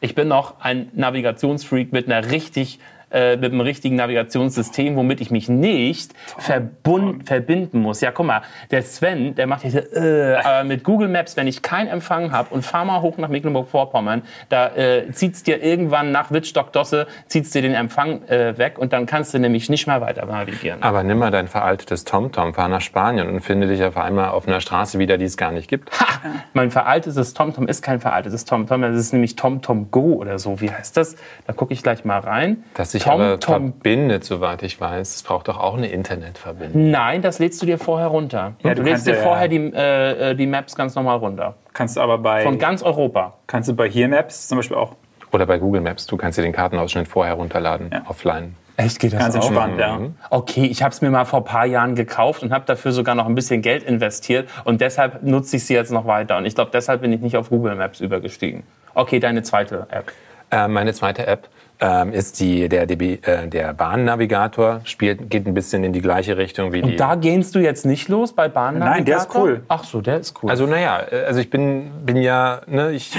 Ich 0.01 0.13
bin 0.15 0.27
noch 0.27 0.59
ein 0.59 0.89
Navigationsfreak 0.93 1.93
mit 1.93 2.11
einer 2.11 2.29
richtig 2.29 2.79
äh, 3.15 3.37
mit 3.37 3.53
einem 3.53 3.61
richtigen 3.61 3.95
Navigationssystem, 3.95 4.97
womit 4.97 5.21
ich 5.21 5.31
mich 5.31 5.47
nicht 5.47 6.11
verbund, 6.37 7.25
verbinden 7.25 7.79
muss. 7.79 8.01
Ja, 8.01 8.11
guck 8.11 8.25
mal, 8.25 8.41
der 8.71 8.81
Sven, 8.81 9.35
der 9.35 9.47
macht 9.47 9.61
hier 9.61 9.93
äh, 9.95 10.35
aber 10.35 10.65
mit 10.65 10.83
Google 10.83 11.07
Maps, 11.07 11.37
wenn 11.37 11.47
ich 11.47 11.61
keinen 11.61 11.87
Empfang 11.87 12.33
habe 12.33 12.53
und 12.53 12.63
fahr 12.63 12.83
mal 12.83 13.01
hoch 13.01 13.17
nach 13.17 13.29
Mecklenburg-Vorpommern, 13.29 14.23
da 14.49 14.67
äh, 14.75 15.09
zieht's 15.13 15.43
dir 15.43 15.63
irgendwann 15.63 16.11
nach 16.11 16.31
Wittstock-Dosse, 16.31 17.07
zieht's 17.27 17.51
dir 17.51 17.61
den 17.61 17.73
Empfang 17.73 18.23
äh, 18.27 18.57
weg 18.57 18.77
und 18.77 18.91
dann 18.91 19.05
kannst 19.05 19.33
du 19.33 19.39
nämlich 19.39 19.69
nicht 19.69 19.87
mehr 19.87 20.01
weiter 20.01 20.25
navigieren. 20.25 20.83
Aber 20.83 21.03
nimm 21.03 21.19
mal 21.19 21.31
dein 21.31 21.47
veraltetes 21.47 22.03
TomTom, 22.03 22.53
fahr 22.53 22.67
nach 22.67 22.81
Spanien 22.81 23.29
und 23.29 23.39
finde 23.39 23.67
dich 23.67 23.81
auf 23.83 23.95
einmal 23.95 24.31
auf 24.31 24.45
einer 24.45 24.59
Straße 24.59 24.99
wieder, 24.99 25.17
die 25.17 25.25
es 25.25 25.37
gar 25.37 25.53
nicht 25.53 25.69
gibt. 25.69 25.89
Ha! 26.01 26.05
Mein 26.51 26.69
veraltetes 26.69 27.33
TomTom 27.33 27.69
ist 27.69 27.81
kein 27.81 28.01
veraltetes 28.01 28.43
TomTom, 28.43 28.81
das 28.81 28.97
ist 28.97 29.13
nämlich 29.13 29.37
TomTom 29.37 29.89
Go 29.89 30.15
oder 30.15 30.37
so. 30.37 30.59
Wie 30.59 30.69
heißt 30.69 30.97
das? 30.97 31.15
Da 31.47 31.53
gucke 31.53 31.73
ich 31.73 31.81
gleich 31.81 32.03
mal 32.03 32.19
rein. 32.19 32.63
Das 32.73 32.91
sich 32.91 33.04
Tom, 33.05 33.21
aber 33.21 33.39
Tom. 33.39 33.73
verbindet, 33.73 34.23
soweit 34.23 34.63
ich 34.63 34.79
weiß. 34.79 35.15
Es 35.15 35.23
braucht 35.23 35.47
doch 35.47 35.59
auch 35.59 35.75
eine 35.77 35.87
Internetverbindung. 35.87 36.89
Nein, 36.91 37.21
das 37.21 37.39
lädst 37.39 37.61
du 37.61 37.65
dir 37.65 37.77
vorher 37.77 38.07
runter. 38.07 38.53
Ja, 38.63 38.73
du 38.73 38.83
du 38.83 38.89
lädst 38.89 39.07
dir 39.07 39.15
ja- 39.15 39.21
vorher 39.21 39.47
die, 39.47 39.57
äh, 39.73 40.31
äh, 40.31 40.35
die 40.35 40.47
Maps 40.47 40.75
ganz 40.75 40.95
normal 40.95 41.17
runter. 41.17 41.55
Kannst 41.73 41.97
du 41.97 42.01
aber 42.01 42.17
bei, 42.17 42.41
Von 42.43 42.57
ganz 42.59 42.83
Europa. 42.83 43.33
kannst 43.47 43.69
du 43.69 43.73
bei 43.75 43.89
Here 43.89 44.07
Maps 44.07 44.47
zum 44.47 44.57
Beispiel 44.57 44.77
auch 44.77 44.93
Oder 45.31 45.45
bei 45.45 45.57
Google 45.57 45.81
Maps, 45.81 46.05
du 46.05 46.15
kannst 46.17 46.37
dir 46.37 46.43
den 46.43 46.53
Kartenausschnitt 46.53 47.07
vorher 47.07 47.33
runterladen, 47.33 47.89
Ja. 47.91 48.03
offline. 48.07 48.55
Echt 48.77 48.99
geht 48.99 49.13
das 49.13 49.19
ganz 49.19 49.35
entspannt, 49.35 49.79
ja. 49.79 49.99
Okay, 50.29 50.65
ich 50.65 50.83
habe 50.83 50.91
es 50.93 51.01
mir 51.01 51.09
mal 51.09 51.23
vor 51.25 51.39
ein 51.39 51.45
paar 51.45 51.65
Jahren 51.65 51.95
gekauft 51.95 52.43
und 52.43 52.51
habe 52.53 52.65
dafür 52.65 52.91
sogar 52.91 53.15
noch 53.15 53.25
ein 53.25 53.33
bisschen 53.35 53.61
Geld 53.61 53.83
investiert 53.83 54.49
und 54.65 54.81
deshalb 54.81 55.23
nutze 55.23 55.55
ich 55.57 55.65
sie 55.65 55.73
jetzt 55.73 55.91
noch 55.91 56.05
weiter. 56.05 56.37
Und 56.37 56.45
ich 56.45 56.55
glaube, 56.55 56.71
deshalb 56.73 57.01
bin 57.01 57.11
ich 57.13 57.21
nicht 57.21 57.37
auf 57.37 57.49
Google 57.49 57.75
Maps 57.75 57.99
übergestiegen. 58.01 58.63
Okay, 58.93 59.19
deine 59.19 59.43
zweite 59.43 59.87
App. 59.91 60.11
Äh, 60.51 60.67
meine 60.67 60.93
zweite 60.93 61.25
App 61.25 61.47
ähm, 61.79 62.13
ist 62.13 62.39
die, 62.39 62.69
der, 62.69 62.85
DB, 62.85 63.19
äh, 63.21 63.47
der 63.47 63.73
Bahnnavigator, 63.73 64.81
spielt, 64.83 65.29
geht 65.29 65.45
ein 65.45 65.53
bisschen 65.53 65.83
in 65.83 65.93
die 65.93 66.01
gleiche 66.01 66.37
Richtung 66.37 66.73
wie 66.73 66.81
die. 66.81 66.95
Da 66.95 67.15
gehst 67.15 67.55
du 67.55 67.59
jetzt 67.59 67.85
nicht 67.85 68.09
los 68.09 68.33
bei 68.33 68.47
Bahnnavigator? 68.47 68.95
Nein, 68.95 69.05
der 69.05 69.17
ist 69.17 69.35
cool. 69.35 69.63
Ach 69.67 69.83
so, 69.83 70.01
der 70.01 70.19
ist 70.19 70.41
cool. 70.41 70.49
Also 70.49 70.65
naja, 70.65 71.01
also 71.27 71.39
ich 71.39 71.49
bin, 71.49 71.91
bin 72.05 72.17
ja, 72.17 72.61
ne, 72.67 72.91
ich 72.91 73.11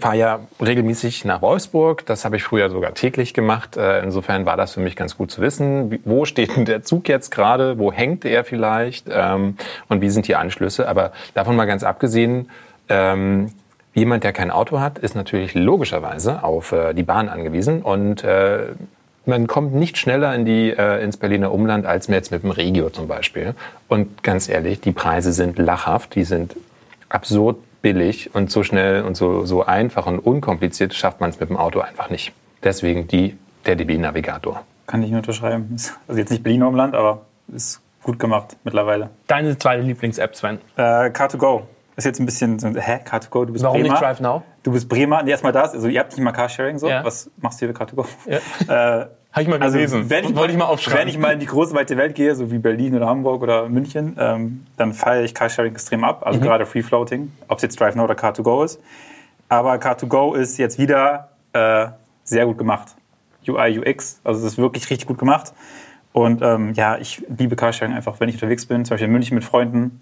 fahre 0.00 0.16
ja 0.16 0.40
regelmäßig 0.60 1.24
nach 1.24 1.40
Wolfsburg. 1.40 2.04
Das 2.06 2.24
habe 2.24 2.36
ich 2.36 2.44
früher 2.44 2.68
sogar 2.68 2.94
täglich 2.94 3.32
gemacht. 3.32 3.76
Äh, 3.76 4.02
insofern 4.02 4.44
war 4.44 4.56
das 4.56 4.74
für 4.74 4.80
mich 4.80 4.94
ganz 4.94 5.16
gut 5.16 5.30
zu 5.30 5.40
wissen. 5.40 6.00
Wo 6.04 6.24
steht 6.24 6.56
denn 6.56 6.66
der 6.66 6.82
Zug 6.82 7.08
jetzt 7.08 7.30
gerade? 7.30 7.78
Wo 7.78 7.90
hängt 7.90 8.24
er 8.24 8.44
vielleicht? 8.44 9.06
Ähm, 9.10 9.56
und 9.88 10.00
wie 10.02 10.10
sind 10.10 10.28
die 10.28 10.36
Anschlüsse? 10.36 10.88
Aber 10.88 11.12
davon 11.34 11.56
mal 11.56 11.64
ganz 11.64 11.82
abgesehen, 11.82 12.50
ähm, 12.90 13.52
jemand, 13.98 14.24
der 14.24 14.32
kein 14.32 14.50
Auto 14.50 14.80
hat, 14.80 14.98
ist 14.98 15.14
natürlich 15.14 15.54
logischerweise 15.54 16.42
auf 16.42 16.72
äh, 16.72 16.94
die 16.94 17.02
Bahn 17.02 17.28
angewiesen 17.28 17.82
und 17.82 18.24
äh, 18.24 18.66
man 19.26 19.46
kommt 19.46 19.74
nicht 19.74 19.98
schneller 19.98 20.34
in 20.34 20.46
die, 20.46 20.70
äh, 20.70 21.02
ins 21.04 21.18
Berliner 21.18 21.52
Umland 21.52 21.84
als 21.84 22.06
jetzt 22.06 22.32
mit 22.32 22.42
dem 22.42 22.50
Regio 22.50 22.88
zum 22.88 23.08
Beispiel. 23.08 23.54
Und 23.86 24.22
ganz 24.22 24.48
ehrlich, 24.48 24.80
die 24.80 24.92
Preise 24.92 25.32
sind 25.32 25.58
lachhaft, 25.58 26.14
die 26.14 26.24
sind 26.24 26.56
absurd 27.10 27.58
billig 27.82 28.34
und 28.34 28.50
so 28.50 28.62
schnell 28.62 29.02
und 29.02 29.16
so, 29.16 29.44
so 29.44 29.64
einfach 29.64 30.06
und 30.06 30.18
unkompliziert 30.18 30.94
schafft 30.94 31.20
man 31.20 31.30
es 31.30 31.38
mit 31.38 31.50
dem 31.50 31.56
Auto 31.56 31.80
einfach 31.80 32.10
nicht. 32.10 32.32
Deswegen 32.64 33.06
die, 33.06 33.36
der 33.66 33.76
DB-Navigator. 33.76 34.64
Kann 34.86 35.02
ich 35.02 35.10
nur 35.10 35.18
unterschreiben. 35.18 35.76
Also 36.08 36.18
jetzt 36.18 36.30
nicht 36.30 36.42
Berliner 36.42 36.68
Umland, 36.68 36.94
aber 36.94 37.26
ist 37.54 37.82
gut 38.02 38.18
gemacht 38.18 38.56
mittlerweile. 38.64 39.10
Deine 39.26 39.58
zweite 39.58 39.82
Lieblings-App, 39.82 40.34
Sven. 40.34 40.58
Äh, 40.76 41.10
Car2Go. 41.10 41.62
Ist 41.98 42.04
jetzt 42.04 42.20
ein 42.20 42.26
bisschen 42.26 42.60
so, 42.60 42.68
hä, 42.68 43.00
Car2Go, 43.04 43.46
du 43.46 43.52
bist 43.52 43.64
Warum 43.64 43.80
Bremer. 43.80 43.94
nicht 43.94 44.00
Drive 44.00 44.20
Now? 44.20 44.44
Du 44.62 44.70
bist 44.70 44.88
Bremer. 44.88 45.24
Nee, 45.24 45.32
erstmal 45.32 45.50
das. 45.50 45.72
Also 45.74 45.88
ihr 45.88 45.98
habt 45.98 46.12
nicht 46.12 46.22
mal 46.22 46.30
Carsharing 46.30 46.78
so. 46.78 46.88
Ja. 46.88 47.04
Was 47.04 47.28
machst 47.38 47.60
du 47.60 47.66
hier 47.66 47.68
mit 47.68 47.76
Car2Go? 47.76 48.06
Ja. 48.26 48.38
Äh, 48.68 49.06
Habe 49.32 49.42
ich 49.42 49.48
mal 49.48 49.60
also 49.60 49.78
gelesen. 49.78 50.08
wenn 50.08 50.24
ich, 50.24 50.36
Wollte 50.36 50.52
ich 50.52 50.58
mal 50.58 50.66
aufschreiben. 50.66 51.00
Wenn 51.00 51.08
ich 51.08 51.18
mal 51.18 51.32
in 51.32 51.40
die 51.40 51.46
große 51.46 51.74
weite 51.74 51.96
Welt 51.96 52.14
gehe, 52.14 52.36
so 52.36 52.52
wie 52.52 52.58
Berlin 52.58 52.94
oder 52.94 53.08
Hamburg 53.08 53.42
oder 53.42 53.68
München, 53.68 54.16
ähm, 54.16 54.64
dann 54.76 54.92
feiere 54.92 55.24
ich 55.24 55.34
Carsharing 55.34 55.72
extrem 55.72 56.04
ab. 56.04 56.20
Mhm. 56.20 56.26
Also 56.28 56.40
gerade 56.40 56.66
Free 56.66 56.82
Floating, 56.84 57.32
ob 57.48 57.56
es 57.56 57.62
jetzt 57.62 57.80
Drive 57.80 57.96
Now 57.96 58.04
oder 58.04 58.14
Car2Go 58.14 58.64
ist. 58.64 58.80
Aber 59.48 59.74
Car2Go 59.74 60.36
ist 60.36 60.56
jetzt 60.56 60.78
wieder 60.78 61.30
äh, 61.52 61.88
sehr 62.22 62.46
gut 62.46 62.58
gemacht. 62.58 62.94
UI, 63.48 63.76
UX, 63.80 64.20
also 64.22 64.38
es 64.46 64.52
ist 64.52 64.58
wirklich 64.58 64.88
richtig 64.88 65.08
gut 65.08 65.18
gemacht. 65.18 65.52
Und 66.12 66.42
ähm, 66.42 66.74
ja, 66.74 66.96
ich 66.96 67.24
liebe 67.36 67.56
Carsharing 67.56 67.92
einfach, 67.92 68.20
wenn 68.20 68.28
ich 68.28 68.36
unterwegs 68.36 68.66
bin, 68.66 68.84
zum 68.84 68.94
Beispiel 68.94 69.06
in 69.06 69.12
München 69.12 69.34
mit 69.34 69.44
Freunden. 69.44 70.00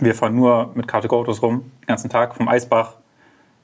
Wir 0.00 0.14
fahren 0.14 0.34
nur 0.34 0.72
mit 0.74 0.86
Car2Go-Autos 0.86 1.42
rum, 1.42 1.70
den 1.82 1.86
ganzen 1.86 2.10
Tag, 2.10 2.34
vom 2.34 2.48
Eisbach 2.48 2.94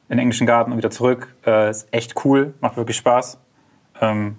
in 0.09 0.17
den 0.17 0.21
englischen 0.21 0.47
Garten 0.47 0.73
und 0.73 0.79
wieder 0.79 0.91
zurück. 0.91 1.35
Äh, 1.45 1.71
ist 1.71 1.89
echt 1.93 2.25
cool, 2.25 2.55
macht 2.61 2.77
wirklich 2.77 2.97
Spaß. 2.97 3.39
Ähm, 4.01 4.37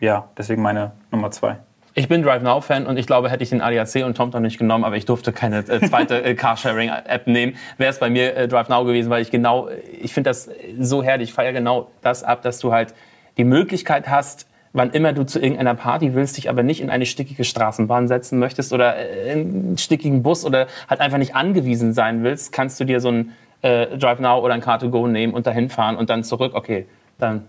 ja, 0.00 0.28
deswegen 0.36 0.62
meine 0.62 0.92
Nummer 1.10 1.30
zwei. 1.30 1.58
Ich 1.94 2.08
bin 2.08 2.22
Drive 2.22 2.42
Now 2.42 2.60
Fan 2.60 2.86
und 2.86 2.96
ich 2.96 3.06
glaube, 3.06 3.28
hätte 3.28 3.42
ich 3.42 3.50
den 3.50 3.60
ADAC 3.60 4.04
und 4.04 4.16
TomTom 4.16 4.40
nicht 4.40 4.58
genommen, 4.58 4.84
aber 4.84 4.96
ich 4.96 5.04
durfte 5.04 5.32
keine 5.32 5.58
äh, 5.58 5.86
zweite 5.86 6.22
äh, 6.24 6.34
Carsharing 6.34 6.88
App 6.88 7.26
nehmen, 7.26 7.56
wäre 7.76 7.90
es 7.90 7.98
bei 7.98 8.08
mir 8.08 8.34
äh, 8.34 8.48
Drive 8.48 8.68
Now 8.68 8.84
gewesen, 8.84 9.10
weil 9.10 9.20
ich 9.20 9.30
genau, 9.30 9.68
äh, 9.68 9.78
ich 10.00 10.14
finde 10.14 10.30
das 10.30 10.48
so 10.80 11.02
herrlich, 11.02 11.30
ich 11.30 11.34
feiere 11.34 11.52
genau 11.52 11.90
das 12.00 12.24
ab, 12.24 12.40
dass 12.42 12.60
du 12.60 12.72
halt 12.72 12.94
die 13.36 13.44
Möglichkeit 13.44 14.08
hast, 14.08 14.48
wann 14.72 14.90
immer 14.90 15.12
du 15.12 15.24
zu 15.24 15.38
irgendeiner 15.38 15.74
Party 15.74 16.14
willst, 16.14 16.36
dich 16.36 16.48
aber 16.48 16.62
nicht 16.62 16.80
in 16.80 16.90
eine 16.90 17.06
stickige 17.06 17.44
Straßenbahn 17.44 18.08
setzen 18.08 18.38
möchtest 18.38 18.72
oder 18.72 18.96
äh, 18.96 19.32
in 19.32 19.38
einen 19.38 19.78
stickigen 19.78 20.22
Bus 20.22 20.44
oder 20.44 20.66
halt 20.88 21.00
einfach 21.00 21.18
nicht 21.18 21.34
angewiesen 21.34 21.92
sein 21.92 22.22
willst, 22.22 22.52
kannst 22.52 22.80
du 22.80 22.84
dir 22.84 23.00
so 23.00 23.10
ein 23.10 23.32
äh, 23.62 23.96
Drive 23.96 24.20
Now 24.20 24.40
oder 24.40 24.54
ein 24.54 24.62
Car2Go 24.62 25.08
nehmen 25.08 25.34
und 25.34 25.46
dahin 25.46 25.68
fahren 25.68 25.96
und 25.96 26.10
dann 26.10 26.24
zurück. 26.24 26.52
Okay, 26.54 26.86
dann 27.18 27.46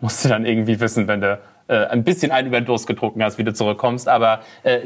musst 0.00 0.24
du 0.24 0.28
dann 0.28 0.44
irgendwie 0.44 0.78
wissen, 0.80 1.08
wenn 1.08 1.20
du 1.20 1.38
äh, 1.68 1.86
ein 1.86 2.04
bisschen 2.04 2.30
einen 2.30 2.48
über 2.48 2.60
den 2.60 2.66
Durst 2.66 2.86
getrunken 2.86 3.22
hast, 3.22 3.38
wie 3.38 3.44
du 3.44 3.52
zurückkommst. 3.52 4.08
Aber 4.08 4.40
äh, 4.62 4.80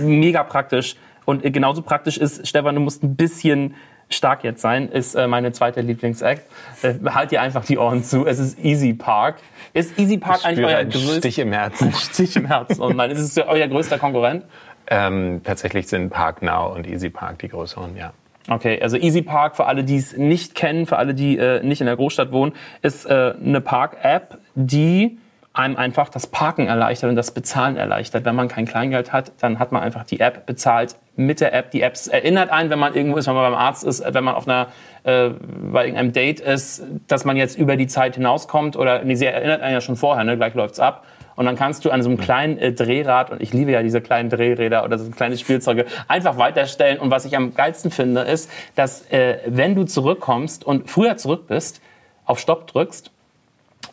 mega 0.00 0.42
praktisch. 0.44 0.96
Und 1.24 1.44
äh, 1.44 1.50
genauso 1.50 1.82
praktisch 1.82 2.16
ist, 2.16 2.46
Stefan, 2.46 2.74
du 2.74 2.80
musst 2.80 3.02
ein 3.02 3.16
bisschen 3.16 3.74
stark 4.14 4.44
jetzt 4.44 4.60
sein, 4.60 4.88
ist 4.88 5.14
äh, 5.14 5.26
meine 5.26 5.52
zweite 5.52 5.80
Lieblings-Act. 5.80 6.42
Äh, 6.82 6.94
halt 7.10 7.30
dir 7.30 7.40
einfach 7.40 7.64
die 7.64 7.78
Ohren 7.78 8.04
zu. 8.04 8.26
Es 8.26 8.38
ist 8.38 8.58
Easy 8.64 8.92
Park. 8.94 9.36
Ist 9.72 9.98
Easy 9.98 10.18
Park 10.18 10.40
Ich 10.40 10.46
eigentlich 10.46 10.66
euer 10.66 10.84
größter 10.84 11.18
Stich 11.18 11.38
im 11.38 11.52
Herzen. 11.52 11.92
Stich 11.96 12.36
im 12.36 12.46
Herzen? 12.46 12.80
Und 12.80 12.96
nein, 12.96 13.10
ist 13.10 13.20
es 13.20 13.38
euer 13.38 13.68
größter 13.68 13.98
Konkurrent? 13.98 14.44
Ähm, 14.88 15.40
tatsächlich 15.44 15.88
sind 15.88 16.10
Park 16.10 16.42
Now 16.42 16.74
und 16.74 16.86
Easy 16.86 17.10
Park 17.10 17.38
die 17.38 17.48
größeren, 17.48 17.96
ja. 17.96 18.12
Okay, 18.48 18.80
also 18.82 18.96
Easy 18.96 19.22
Park, 19.22 19.56
für 19.56 19.66
alle, 19.66 19.84
die 19.84 19.96
es 19.96 20.16
nicht 20.16 20.54
kennen, 20.54 20.86
für 20.86 20.98
alle, 20.98 21.14
die 21.14 21.38
äh, 21.38 21.62
nicht 21.62 21.80
in 21.80 21.86
der 21.86 21.96
Großstadt 21.96 22.32
wohnen, 22.32 22.52
ist 22.82 23.06
äh, 23.06 23.34
eine 23.44 23.60
Park-App, 23.60 24.38
die 24.54 25.18
einem 25.54 25.76
einfach 25.76 26.08
das 26.08 26.26
Parken 26.26 26.66
erleichtert 26.66 27.10
und 27.10 27.16
das 27.16 27.32
Bezahlen 27.32 27.76
erleichtert. 27.76 28.24
Wenn 28.24 28.34
man 28.34 28.48
kein 28.48 28.66
Kleingeld 28.66 29.12
hat, 29.12 29.32
dann 29.40 29.58
hat 29.58 29.70
man 29.70 29.82
einfach 29.82 30.04
die 30.04 30.18
App 30.20 30.46
bezahlt 30.46 30.96
mit 31.14 31.40
der 31.40 31.52
App. 31.52 31.70
Die 31.72 31.82
App 31.82 31.94
erinnert 32.10 32.50
einen, 32.50 32.70
wenn 32.70 32.78
man 32.78 32.94
irgendwo 32.94 33.18
ist, 33.18 33.26
wenn 33.26 33.34
man 33.34 33.52
beim 33.52 33.60
Arzt 33.60 33.84
ist, 33.84 34.02
wenn 34.02 34.24
man 34.24 34.34
auf 34.34 34.48
einer, 34.48 34.68
äh, 35.04 35.30
bei 35.70 35.84
irgendeinem 35.84 36.12
Date 36.12 36.40
ist, 36.40 36.82
dass 37.06 37.26
man 37.26 37.36
jetzt 37.36 37.58
über 37.58 37.76
die 37.76 37.86
Zeit 37.86 38.14
hinauskommt 38.14 38.76
oder 38.76 39.04
nee, 39.04 39.14
sie 39.14 39.26
erinnert 39.26 39.60
einen 39.60 39.74
ja 39.74 39.80
schon 39.82 39.96
vorher, 39.96 40.24
ne? 40.24 40.36
gleich 40.38 40.54
läuft's 40.54 40.80
ab. 40.80 41.04
Und 41.34 41.46
dann 41.46 41.56
kannst 41.56 41.84
du 41.84 41.90
an 41.90 42.02
so 42.02 42.08
einem 42.08 42.18
kleinen 42.18 42.58
äh, 42.58 42.72
Drehrad, 42.72 43.30
und 43.30 43.42
ich 43.42 43.52
liebe 43.52 43.72
ja 43.72 43.82
diese 43.82 44.00
kleinen 44.00 44.30
Drehräder 44.30 44.84
oder 44.84 44.98
so 44.98 45.10
kleine 45.10 45.36
Spielzeuge, 45.36 45.86
einfach 46.08 46.38
weiterstellen. 46.38 46.98
Und 46.98 47.10
was 47.10 47.24
ich 47.24 47.36
am 47.36 47.54
geilsten 47.54 47.90
finde, 47.90 48.22
ist, 48.22 48.50
dass 48.74 49.10
äh, 49.10 49.38
wenn 49.46 49.74
du 49.74 49.84
zurückkommst 49.84 50.64
und 50.64 50.90
früher 50.90 51.16
zurück 51.16 51.46
bist, 51.46 51.80
auf 52.24 52.38
Stopp 52.38 52.66
drückst, 52.66 53.10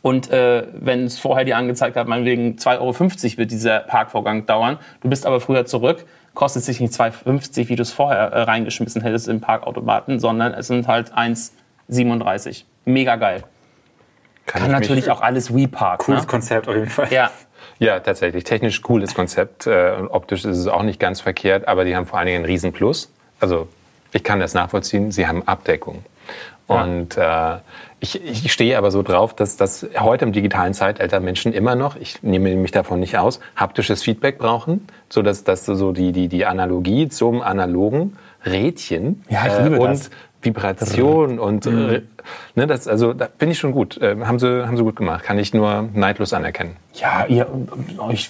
und 0.01 0.31
äh, 0.31 0.65
wenn 0.73 1.05
es 1.05 1.19
vorher 1.19 1.45
dir 1.45 1.57
angezeigt 1.57 1.95
hat, 1.95 2.07
meinetwegen 2.07 2.55
2,50 2.57 2.79
Euro 2.79 3.37
wird 3.37 3.51
dieser 3.51 3.79
Parkvorgang 3.79 4.45
dauern, 4.45 4.77
du 5.01 5.09
bist 5.09 5.25
aber 5.25 5.41
früher 5.41 5.65
zurück, 5.65 6.05
kostet 6.33 6.63
sich 6.63 6.79
nicht 6.79 6.93
2,50, 6.93 7.67
wie 7.69 7.75
du 7.75 7.81
es 7.81 7.91
vorher 7.91 8.19
äh, 8.31 8.41
reingeschmissen 8.43 9.01
hättest 9.01 9.27
im 9.27 9.41
Parkautomaten, 9.41 10.19
sondern 10.19 10.53
es 10.53 10.67
sind 10.67 10.87
halt 10.87 11.11
1,37. 11.89 12.63
Mega 12.85 13.15
geil. 13.17 13.43
Kann 14.45 14.63
mich- 14.63 14.71
natürlich 14.71 15.11
auch 15.11 15.21
alles 15.21 15.53
WePark. 15.55 15.99
Cooles 16.01 16.21
Ne? 16.21 16.27
Konzept 16.27 16.67
auf 16.67 16.75
jeden 16.75 16.89
Fall. 16.89 17.07
Ja, 17.11 17.29
Ja, 17.77 17.99
tatsächlich. 17.99 18.43
Technisch 18.45 18.81
cooles 18.81 19.13
Konzept. 19.13 19.67
Äh, 19.67 19.93
und 19.99 20.07
optisch 20.09 20.43
ist 20.45 20.57
es 20.57 20.67
auch 20.67 20.83
nicht 20.83 20.99
ganz 20.99 21.21
verkehrt, 21.21 21.67
aber 21.67 21.85
die 21.85 21.95
haben 21.95 22.05
vor 22.07 22.17
allen 22.19 22.25
Dingen 22.27 22.37
einen 22.39 22.45
riesen 22.45 22.73
Plus. 22.73 23.11
Also 23.39 23.67
ich 24.11 24.23
kann 24.23 24.39
das 24.39 24.53
nachvollziehen. 24.53 25.11
Sie 25.11 25.27
haben 25.27 25.47
Abdeckung. 25.47 26.03
Und 26.69 27.17
äh, 27.17 27.57
ich, 27.99 28.23
ich 28.23 28.53
stehe 28.53 28.77
aber 28.77 28.91
so 28.91 29.01
drauf, 29.01 29.33
dass 29.33 29.57
das 29.57 29.88
heute 29.97 30.25
im 30.25 30.31
digitalen 30.31 30.73
Zeitalter 30.73 31.19
Menschen 31.19 31.51
immer 31.51 31.75
noch, 31.75 31.95
ich 31.95 32.21
nehme 32.21 32.55
mich 32.55 32.71
davon 32.71 32.99
nicht 32.99 33.17
aus, 33.17 33.39
haptisches 33.55 34.03
Feedback 34.03 34.38
brauchen, 34.38 34.88
so 35.09 35.21
dass, 35.21 35.43
dass 35.43 35.65
so 35.65 35.91
die, 35.91 36.11
die, 36.11 36.27
die 36.27 36.45
Analogie 36.45 37.09
zum 37.09 37.41
analogen 37.41 38.17
Rädchen 38.45 39.23
Ja, 39.29 39.47
ich 39.47 39.63
liebe 39.63 39.79
und 39.79 39.89
das. 39.89 40.11
Vibration 40.41 41.39
und 41.39 41.65
äh, 41.65 42.03
ne, 42.55 42.67
das 42.67 42.88
also 42.88 43.11
da 43.11 43.27
finde 43.38 43.51
ich 43.51 43.59
schon 43.59 43.73
gut. 43.73 43.97
Äh, 43.97 44.15
haben 44.23 44.39
sie 44.39 44.65
haben 44.65 44.77
sie 44.77 44.83
gut 44.83 44.95
gemacht. 44.95 45.25
Kann 45.25 45.38
ich 45.38 45.53
nur 45.53 45.89
neidlos 45.93 46.31
anerkennen. 46.31 46.77
ja 46.93 47.25
ihr, 47.27 47.47
euch, 47.97 48.29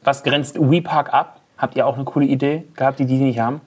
was 0.00 0.22
grenzt 0.22 0.56
WePark 0.60 1.12
ab? 1.12 1.40
Habt 1.58 1.76
ihr 1.76 1.86
auch 1.86 1.96
eine 1.96 2.04
coole 2.04 2.26
Idee 2.26 2.64
gehabt, 2.76 3.00
die 3.00 3.06
die 3.06 3.16
nicht 3.16 3.40
haben? 3.40 3.60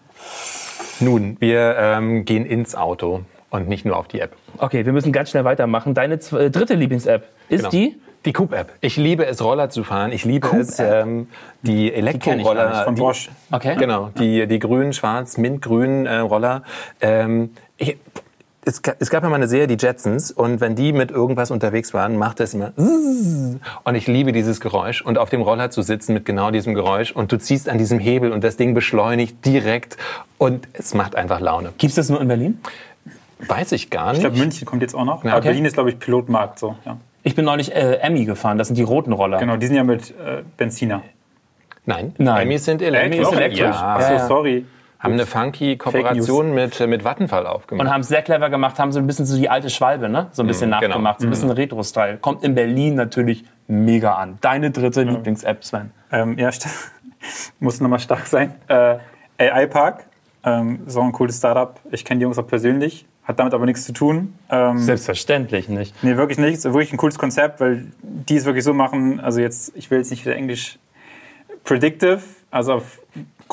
Nun, 0.99 1.37
wir 1.39 1.75
ähm, 1.77 2.25
gehen 2.25 2.45
ins 2.45 2.75
Auto 2.75 3.21
und 3.49 3.67
nicht 3.67 3.85
nur 3.85 3.97
auf 3.97 4.07
die 4.07 4.19
App. 4.19 4.31
Okay, 4.57 4.85
wir 4.85 4.93
müssen 4.93 5.11
ganz 5.11 5.29
schnell 5.31 5.43
weitermachen. 5.43 5.93
Deine 5.93 6.15
äh, 6.15 6.49
dritte 6.49 6.73
Lieblings-App 6.75 7.27
ist 7.49 7.59
Genau. 7.59 7.69
die? 7.69 7.99
Die 8.25 8.31
Coop-App. 8.31 8.71
Ich 8.79 8.95
liebe 8.95 9.25
es, 9.25 9.43
Roller 9.43 9.69
zu 9.69 9.83
fahren. 9.83 10.13
Ich 10.13 10.23
liebe 10.23 10.47
es, 10.57 10.79
ähm, 10.79 11.27
die 11.61 11.93
Elektroroller. 11.93 12.85
von 12.85 12.95
die- 12.95 13.01
Bosch. 13.01 13.29
Okay. 13.51 13.75
Genau, 13.77 14.11
die, 14.17 14.47
die 14.47 14.59
grünen, 14.59 14.93
schwarz, 14.93 15.37
mintgrünen 15.37 16.05
äh, 16.05 16.19
Roller. 16.19 16.63
Ähm, 17.01 17.51
ich, 17.77 17.97
es, 18.65 18.81
es 18.99 19.09
gab 19.09 19.23
ja 19.23 19.29
mal 19.29 19.35
eine 19.35 19.47
Serie, 19.47 19.67
die 19.67 19.77
Jetsons, 19.83 20.31
und 20.31 20.61
wenn 20.61 20.75
die 20.75 20.93
mit 20.93 21.11
irgendwas 21.11 21.51
unterwegs 21.51 21.93
waren, 21.93 22.17
machte 22.17 22.43
es 22.43 22.53
immer 22.53 22.71
und 23.83 23.95
ich 23.95 24.07
liebe 24.07 24.31
dieses 24.31 24.59
Geräusch 24.61 25.01
und 25.01 25.17
auf 25.17 25.29
dem 25.29 25.41
Roller 25.41 25.69
zu 25.69 25.81
sitzen 25.81 26.13
mit 26.13 26.25
genau 26.25 26.51
diesem 26.51 26.73
Geräusch 26.73 27.11
und 27.11 27.31
du 27.31 27.37
ziehst 27.37 27.69
an 27.69 27.77
diesem 27.77 27.99
Hebel 27.99 28.31
und 28.31 28.43
das 28.43 28.57
Ding 28.57 28.73
beschleunigt 28.73 29.45
direkt 29.45 29.97
und 30.37 30.67
es 30.73 30.93
macht 30.93 31.15
einfach 31.15 31.39
Laune. 31.39 31.73
Gibt's 31.77 31.95
das 31.95 32.09
nur 32.09 32.21
in 32.21 32.27
Berlin? 32.27 32.59
Weiß 33.47 33.71
ich 33.73 33.89
gar 33.89 34.07
Ich 34.13 34.19
nicht. 34.19 34.21
glaube, 34.21 34.37
München 34.37 34.65
kommt 34.65 34.81
jetzt 34.81 34.95
auch 34.95 35.05
noch. 35.05 35.23
Ja, 35.23 35.31
Aber 35.31 35.39
okay. 35.39 35.49
Berlin 35.49 35.65
ist, 35.65 35.73
glaube 35.73 35.89
ich, 35.89 35.99
Pilotmarkt. 35.99 36.59
So, 36.59 36.75
ja. 36.85 36.97
Ich 37.23 37.35
bin 37.35 37.45
neulich 37.45 37.73
äh, 37.75 37.95
Emmy 37.97 38.25
gefahren, 38.25 38.57
das 38.57 38.67
sind 38.67 38.77
die 38.77 38.83
roten 38.83 39.11
Roller. 39.11 39.37
Genau, 39.39 39.57
die 39.57 39.67
sind 39.67 39.75
ja 39.75 39.83
mit 39.83 40.11
äh, 40.11 40.43
Benziner. 40.57 41.01
Nein, 41.85 42.15
Nein. 42.17 42.43
Emmys 42.43 42.63
sind 42.65 42.81
elektrisch. 42.81 43.25
Auch 43.25 43.33
elektrisch? 43.33 43.59
Ja, 43.59 43.95
Achso, 43.95 44.27
sorry. 44.27 44.65
Haben 45.03 45.13
eine 45.13 45.25
funky 45.25 45.77
Kooperation 45.77 46.53
mit, 46.53 46.79
äh, 46.79 46.87
mit 46.87 47.03
Vattenfall 47.03 47.45
aufgemacht. 47.45 47.85
Und 47.85 47.93
haben 47.93 48.01
es 48.01 48.07
sehr 48.07 48.21
clever 48.21 48.49
gemacht, 48.49 48.79
haben 48.79 48.91
so 48.91 48.99
ein 48.99 49.05
bisschen 49.05 49.25
so 49.25 49.37
die 49.37 49.49
alte 49.49 49.69
Schwalbe, 49.69 50.07
ne? 50.09 50.27
So 50.31 50.41
ein 50.43 50.47
bisschen 50.47 50.71
genau. 50.71 50.81
nachgemacht, 50.81 51.19
so 51.19 51.27
ein 51.27 51.29
bisschen 51.29 51.51
Retro-Style. 51.51 52.17
Kommt 52.17 52.43
in 52.43 52.55
Berlin 52.55 52.95
natürlich 52.95 53.43
mega 53.67 54.15
an. 54.15 54.37
Deine 54.41 54.71
dritte 54.71 55.03
Lieblings-App, 55.03 55.63
Sven. 55.63 55.91
Ähm, 56.11 56.37
ja, 56.39 56.49
st- 56.49 56.67
muss 57.59 57.79
nochmal 57.81 57.99
stark 57.99 58.25
sein. 58.27 58.55
Äh, 58.67 58.97
AI 59.37 59.65
Park, 59.67 60.05
ähm, 60.45 60.79
so 60.87 61.01
ein 61.01 61.11
cooles 61.11 61.37
Startup. 61.37 61.79
Ich 61.91 62.05
kenne 62.05 62.19
die 62.19 62.23
Jungs 62.23 62.37
auch 62.37 62.47
persönlich, 62.47 63.05
hat 63.25 63.39
damit 63.39 63.53
aber 63.53 63.65
nichts 63.65 63.83
zu 63.85 63.93
tun. 63.93 64.35
Ähm, 64.49 64.77
Selbstverständlich 64.77 65.67
nicht. 65.69 66.01
nee, 66.03 66.15
wirklich 66.17 66.37
nichts. 66.37 66.63
Wirklich 66.63 66.93
ein 66.93 66.97
cooles 66.97 67.17
Konzept, 67.17 67.59
weil 67.59 67.87
die 68.01 68.37
es 68.37 68.45
wirklich 68.45 68.63
so 68.63 68.73
machen. 68.73 69.19
Also 69.19 69.41
jetzt, 69.41 69.73
ich 69.75 69.91
will 69.91 69.97
jetzt 69.99 70.11
nicht 70.11 70.25
wieder 70.25 70.35
Englisch 70.35 70.79
predictive, 71.63 72.19
also 72.51 72.73
auf 72.73 72.99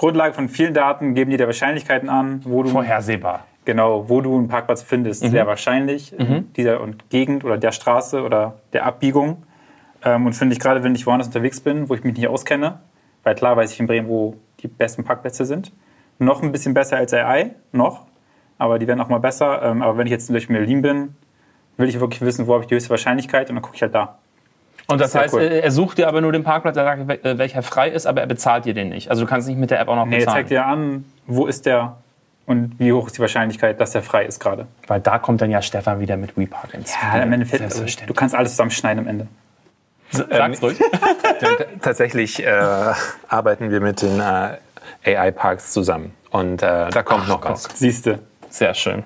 Grundlage 0.01 0.33
von 0.33 0.49
vielen 0.49 0.73
Daten 0.73 1.15
geben 1.15 1.31
die 1.31 1.37
dir 1.37 1.45
Wahrscheinlichkeiten 1.45 2.09
an, 2.09 2.41
wo 2.47 2.63
du 2.63 2.71
Vorhersehbar. 2.71 3.45
Genau, 3.67 4.09
wo 4.09 4.23
du 4.23 4.35
einen 4.35 4.49
Parkplatz 4.49 4.83
findest, 4.83 5.23
Mhm. 5.23 5.29
sehr 5.29 5.47
wahrscheinlich 5.47 6.19
in 6.19 6.51
dieser 6.55 6.81
und 6.81 7.11
Gegend 7.11 7.45
oder 7.45 7.59
der 7.59 7.71
Straße 7.71 8.23
oder 8.23 8.55
der 8.73 8.87
Abbiegung. 8.87 9.43
Ähm, 10.03 10.25
und 10.25 10.33
finde 10.33 10.55
ich 10.55 10.59
gerade, 10.59 10.83
wenn 10.83 10.95
ich 10.95 11.07
woanders 11.07 11.27
unterwegs 11.27 11.61
bin, 11.61 11.91
wo 11.91 11.95
ich 11.95 12.03
mich 12.03 12.17
nicht 12.17 12.29
auskenne, 12.29 12.81
weil 13.25 13.35
klar 13.35 13.59
weiß 13.59 13.75
ich 13.75 13.79
in 13.79 13.87
Bremen, 13.87 14.09
wo 14.09 14.37
die 14.61 14.69
besten 14.69 15.05
Parkplätze 15.05 15.45
sind, 15.45 15.71
noch 16.19 16.43
ein 16.43 16.51
bisschen 16.51 16.73
besser 16.73 16.97
als 16.97 17.13
AI, 17.13 17.51
noch, 17.73 18.07
aber 18.57 18.79
die 18.79 18.87
werden 18.89 19.03
auch 19.03 19.11
mal 19.11 19.21
besser. 19.21 19.61
Ähm, 19.63 19.83
aber 19.83 19.99
wenn 19.99 20.07
ich 20.07 20.13
jetzt 20.13 20.31
in 20.31 20.47
Berlin 20.49 20.81
bin, 20.81 21.15
will 21.77 21.91
ich 21.91 22.01
wirklich 22.01 22.23
wissen, 22.23 22.47
wo 22.47 22.55
habe 22.55 22.63
ich 22.65 22.69
die 22.69 22.75
höchste 22.75 22.89
Wahrscheinlichkeit 22.89 23.51
und 23.51 23.57
dann 23.57 23.63
gucke 23.63 23.77
ich 23.77 23.83
halt 23.83 23.95
da. 23.95 24.17
Und 24.87 25.01
das 25.01 25.13
Sehr 25.13 25.23
heißt, 25.23 25.35
cool. 25.35 25.43
äh, 25.43 25.61
er 25.61 25.71
sucht 25.71 25.99
dir 25.99 26.09
aber 26.09 26.21
nur 26.21 26.33
den 26.33 26.43
Parkplatz, 26.45 26.77
er 26.77 26.85
sagt, 26.85 27.25
äh, 27.25 27.39
welcher 27.39 27.63
frei 27.63 27.89
ist, 27.89 28.07
aber 28.07 28.21
er 28.21 28.27
bezahlt 28.27 28.65
dir 28.65 28.75
den 28.75 28.89
nicht. 28.89 29.11
Also 29.11 29.23
du 29.23 29.29
kannst 29.29 29.47
nicht 29.49 29.59
mit 29.59 29.71
der 29.71 29.81
App 29.81 29.89
auch 29.89 29.97
noch 29.97 30.07
Nee, 30.07 30.17
er 30.17 30.19
bezahlen. 30.21 30.37
zeigt 30.39 30.51
dir 30.51 30.67
an, 30.67 31.05
wo 31.27 31.47
ist 31.47 31.67
der 31.67 31.97
und 32.47 32.79
wie 32.81 32.93
hoch 32.93 33.07
ist 33.07 33.17
die 33.17 33.21
Wahrscheinlichkeit, 33.21 33.81
dass 33.81 33.93
der 33.93 34.03
frei 34.03 34.25
ist 34.25 34.41
gerade. 34.41 34.67
Weil 34.89 35.01
da 35.01 35.19
kommt 35.19 35.41
dann 35.41 35.51
ja 35.51 35.63
Stefan 35.63 36.01
wieder 36.01 36.17
mit 36.17 36.37
WePark 36.37 36.75
ins 36.75 36.93
Ja, 37.01 37.23
am 37.23 37.33
Endeffekt, 37.33 37.63
also, 37.63 37.85
du 38.07 38.15
kannst 38.15 38.35
alles 38.35 38.53
zusammenschneiden 38.53 39.05
am 39.05 39.09
Ende. 39.09 39.27
Sag's 40.11 40.61
ruhig. 40.61 40.77
T- 41.39 41.67
Tatsächlich 41.81 42.45
äh, 42.45 42.51
arbeiten 43.29 43.71
wir 43.71 43.81
mit 43.81 44.03
den 44.03 44.19
äh, 44.19 45.17
AI-Parks 45.17 45.71
zusammen. 45.73 46.13
Und 46.31 46.63
äh, 46.65 46.91
da 46.91 47.03
kommt 47.05 47.29
noch 47.29 47.45
was. 47.45 47.69
Siehste. 47.75 48.19
Sehr 48.49 48.75
schön. 48.75 49.05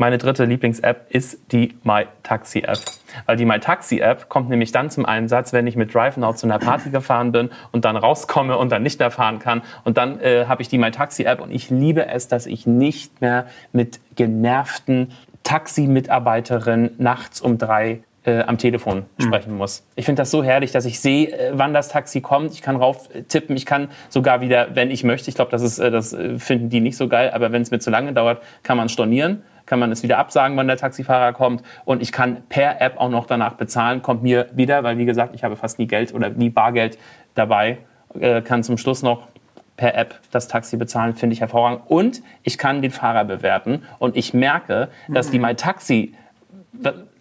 Meine 0.00 0.16
dritte 0.16 0.46
Lieblings-App 0.46 1.08
ist 1.10 1.52
die 1.52 1.74
MyTaxi-App. 1.84 2.78
Weil 3.26 3.36
die 3.36 3.44
MyTaxi-App 3.44 4.30
kommt 4.30 4.48
nämlich 4.48 4.72
dann 4.72 4.88
zum 4.88 5.04
Einsatz, 5.04 5.52
wenn 5.52 5.66
ich 5.66 5.76
mit 5.76 5.94
DriveNow 5.94 6.34
zu 6.34 6.46
einer 6.46 6.58
Party 6.58 6.88
gefahren 6.90 7.32
bin 7.32 7.50
und 7.70 7.84
dann 7.84 7.98
rauskomme 7.98 8.56
und 8.56 8.72
dann 8.72 8.82
nicht 8.82 8.98
mehr 8.98 9.10
fahren 9.10 9.40
kann. 9.40 9.60
Und 9.84 9.98
dann 9.98 10.18
äh, 10.20 10.46
habe 10.46 10.62
ich 10.62 10.68
die 10.68 10.78
MyTaxi-App 10.78 11.42
und 11.42 11.50
ich 11.50 11.68
liebe 11.68 12.06
es, 12.06 12.28
dass 12.28 12.46
ich 12.46 12.66
nicht 12.66 13.20
mehr 13.20 13.44
mit 13.74 14.00
genervten 14.16 15.12
Taxi-Mitarbeiterinnen 15.42 16.92
nachts 16.96 17.42
um 17.42 17.58
drei 17.58 18.00
äh, 18.24 18.40
am 18.40 18.56
Telefon 18.56 19.04
sprechen 19.18 19.54
muss. 19.54 19.84
Ich 19.96 20.06
finde 20.06 20.22
das 20.22 20.30
so 20.30 20.42
herrlich, 20.42 20.72
dass 20.72 20.86
ich 20.86 20.98
sehe, 21.00 21.28
äh, 21.28 21.50
wann 21.52 21.74
das 21.74 21.88
Taxi 21.90 22.22
kommt. 22.22 22.52
Ich 22.52 22.62
kann 22.62 22.76
rauf 22.76 23.14
äh, 23.14 23.24
tippen, 23.24 23.54
ich 23.54 23.66
kann 23.66 23.88
sogar 24.08 24.40
wieder, 24.40 24.68
wenn 24.74 24.90
ich 24.90 25.04
möchte, 25.04 25.28
ich 25.28 25.34
glaube, 25.34 25.50
das, 25.50 25.60
ist, 25.60 25.78
äh, 25.78 25.90
das 25.90 26.14
äh, 26.14 26.38
finden 26.38 26.70
die 26.70 26.80
nicht 26.80 26.96
so 26.96 27.06
geil, 27.06 27.32
aber 27.34 27.52
wenn 27.52 27.60
es 27.60 27.70
mir 27.70 27.80
zu 27.80 27.90
lange 27.90 28.14
dauert, 28.14 28.42
kann 28.62 28.78
man 28.78 28.88
stornieren, 28.88 29.42
kann 29.70 29.78
man 29.78 29.92
es 29.92 30.02
wieder 30.02 30.18
absagen, 30.18 30.56
wann 30.56 30.66
der 30.66 30.76
Taxifahrer 30.76 31.32
kommt. 31.32 31.62
Und 31.84 32.02
ich 32.02 32.10
kann 32.10 32.42
per 32.48 32.80
App 32.80 32.98
auch 32.98 33.08
noch 33.08 33.26
danach 33.26 33.54
bezahlen, 33.54 34.02
kommt 34.02 34.24
mir 34.24 34.48
wieder, 34.52 34.82
weil 34.82 34.98
wie 34.98 35.04
gesagt, 35.04 35.32
ich 35.36 35.44
habe 35.44 35.54
fast 35.54 35.78
nie 35.78 35.86
Geld 35.86 36.12
oder 36.12 36.28
nie 36.28 36.50
Bargeld 36.50 36.98
dabei, 37.36 37.78
äh, 38.18 38.42
kann 38.42 38.64
zum 38.64 38.78
Schluss 38.78 39.04
noch 39.04 39.28
per 39.76 39.94
App 39.94 40.18
das 40.32 40.48
Taxi 40.48 40.76
bezahlen, 40.76 41.14
finde 41.14 41.34
ich 41.34 41.40
hervorragend. 41.40 41.82
Und 41.86 42.20
ich 42.42 42.58
kann 42.58 42.82
den 42.82 42.90
Fahrer 42.90 43.24
bewerten. 43.24 43.84
Und 44.00 44.16
ich 44.16 44.34
merke, 44.34 44.88
dass 45.08 45.30
die 45.30 45.38
MyTaxi 45.38 46.14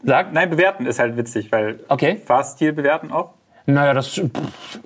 sagt, 0.04 0.34
Nein, 0.34 0.50
bewerten 0.50 0.88
ist 0.88 0.98
halt 0.98 1.18
witzig, 1.18 1.52
weil 1.52 1.82
Okay. 1.88 2.16
Fahrstil 2.26 2.74
bewerten 2.74 3.12
auch. 3.12 3.36
Naja, 3.66 3.94
das 3.94 4.20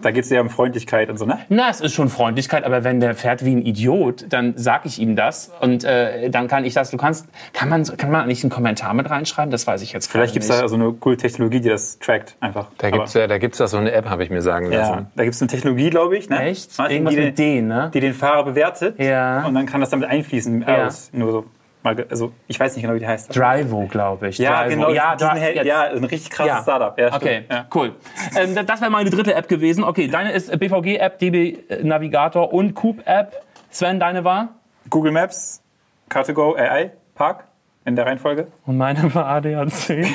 Da 0.01 0.11
geht 0.11 0.23
es 0.23 0.29
ja 0.29 0.41
um 0.41 0.49
Freundlichkeit 0.49 1.09
und 1.09 1.17
so, 1.17 1.25
ne? 1.25 1.39
Na, 1.49 1.69
es 1.69 1.81
ist 1.81 1.93
schon 1.93 2.09
Freundlichkeit, 2.09 2.63
aber 2.63 2.83
wenn 2.83 2.99
der 2.99 3.15
fährt 3.15 3.45
wie 3.45 3.55
ein 3.55 3.65
Idiot, 3.65 4.25
dann 4.29 4.53
sag 4.57 4.85
ich 4.85 4.99
ihm 4.99 5.15
das 5.15 5.51
und 5.59 5.83
äh, 5.83 6.29
dann 6.29 6.47
kann 6.47 6.65
ich 6.65 6.73
das. 6.73 6.91
Du 6.91 6.97
kannst, 6.97 7.27
kann 7.53 7.69
man, 7.69 7.83
kann 7.83 8.11
man 8.11 8.27
nicht 8.27 8.43
einen 8.43 8.51
Kommentar 8.51 8.93
mit 8.93 9.09
reinschreiben? 9.09 9.51
Das 9.51 9.65
weiß 9.65 9.81
ich 9.81 9.93
jetzt 9.93 10.11
Vielleicht 10.11 10.33
gibt 10.33 10.43
es 10.43 10.49
da 10.49 10.67
so 10.67 10.75
eine 10.75 10.91
coole 10.93 11.17
Technologie, 11.17 11.61
die 11.61 11.69
das 11.69 11.99
trackt 11.99 12.35
einfach. 12.39 12.67
Da 12.77 12.89
gibt 12.89 13.07
es 13.07 13.13
ja, 13.13 13.27
da 13.27 13.37
gibt's 13.37 13.59
ja 13.59 13.67
so 13.67 13.77
eine 13.77 13.91
App, 13.91 14.09
habe 14.09 14.23
ich 14.23 14.29
mir 14.29 14.41
sagen 14.41 14.71
ja, 14.71 14.79
lassen. 14.79 15.07
da 15.15 15.23
gibt 15.23 15.35
es 15.35 15.41
eine 15.41 15.49
Technologie, 15.49 15.89
glaube 15.89 16.17
ich, 16.17 16.29
ne? 16.29 16.41
Echt? 16.43 16.77
Irgendwas 16.79 17.13
die, 17.13 17.19
mit 17.19 17.37
den, 17.37 17.59
D, 17.59 17.61
ne? 17.61 17.91
die 17.93 17.99
den 17.99 18.13
Fahrer 18.13 18.43
bewertet. 18.43 18.99
Ja. 18.99 19.45
Und 19.45 19.53
dann 19.55 19.65
kann 19.65 19.81
das 19.81 19.89
damit 19.89 20.09
einfließen. 20.09 20.65
Ja. 20.67 20.87
Aus, 20.87 21.09
nur 21.13 21.31
so. 21.31 21.45
Mal, 21.83 22.05
also 22.09 22.31
ich 22.47 22.57
weiß 22.59 22.75
nicht 22.75 22.83
genau, 22.83 22.95
wie 22.95 22.99
die 22.99 23.07
heißt. 23.07 23.35
Drivo, 23.35 23.87
glaube 23.87 24.29
ich. 24.29 24.37
ja, 24.37 24.63
Drivo. 24.63 24.75
genau. 24.75 24.89
Ja, 24.91 25.15
Dri- 25.15 25.37
Hel- 25.39 25.65
ja, 25.67 25.81
ein 25.83 26.03
richtig 26.05 26.29
krasses 26.31 26.63
Startup. 26.63 26.97
Ja. 26.97 27.13
Okay, 27.13 27.43
Ja. 27.49 27.65
cool. 27.75 27.93
Ähm, 28.37 28.55
das 28.65 28.79
wäre 28.81 28.89
meine 28.89 29.09
dritte 29.09 29.33
App 29.33 29.47
gewesen. 29.49 29.83
Okay, 29.83 30.07
deine 30.07 30.31
ist 30.31 30.57
BVG-App, 30.57 31.19
DB 31.19 31.57
Navigator 31.83 32.53
und 32.53 32.73
Coop-App. 32.73 33.35
Sven, 33.69 33.99
deine 33.99 34.23
war? 34.23 34.49
Google 34.89 35.11
Maps, 35.11 35.61
Car2Go, 36.09 36.55
AI, 36.57 36.91
Park 37.15 37.45
in 37.85 37.95
der 37.95 38.05
Reihenfolge. 38.05 38.47
Und 38.65 38.77
meine 38.77 39.13
war 39.13 39.25
ADAC, 39.27 40.05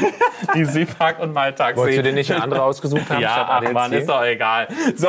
Easy 0.55 0.85
Park 0.99 1.21
und 1.21 1.35
MyTaxi. 1.35 1.77
Wolltest 1.77 1.99
du 1.99 2.03
dir 2.03 2.13
nicht 2.13 2.33
eine 2.33 2.43
andere 2.43 2.63
ausgesucht 2.63 3.11
haben? 3.11 3.21
Ja, 3.21 3.33
statt 3.33 3.47
ach 3.49 3.57
ADAC? 3.59 3.73
Mann, 3.73 3.93
ist 3.93 4.09
doch 4.09 4.25
egal. 4.25 4.69
So, 4.97 5.09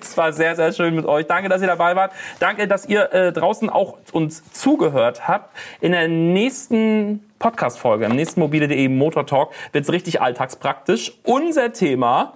es 0.00 0.16
war 0.16 0.32
sehr, 0.32 0.54
sehr 0.56 0.72
schön 0.72 0.94
mit 0.94 1.06
euch. 1.06 1.26
Danke, 1.26 1.48
dass 1.48 1.62
ihr 1.62 1.68
dabei 1.68 1.96
wart. 1.96 2.12
Danke, 2.40 2.68
dass 2.68 2.86
ihr 2.86 3.12
äh, 3.12 3.32
draußen 3.32 3.70
auch 3.70 3.96
uns 4.12 4.50
zugehört 4.52 5.26
habt. 5.26 5.56
In 5.80 5.92
der 5.92 6.08
nächsten 6.08 7.24
Podcast-Folge, 7.38 8.04
im 8.04 8.16
nächsten 8.16 8.40
mobile.de 8.40 8.88
Motor 8.88 9.26
Talk, 9.26 9.52
wird 9.72 9.84
es 9.84 9.92
richtig 9.92 10.20
alltagspraktisch. 10.20 11.12
Unser 11.24 11.72
Thema, 11.72 12.34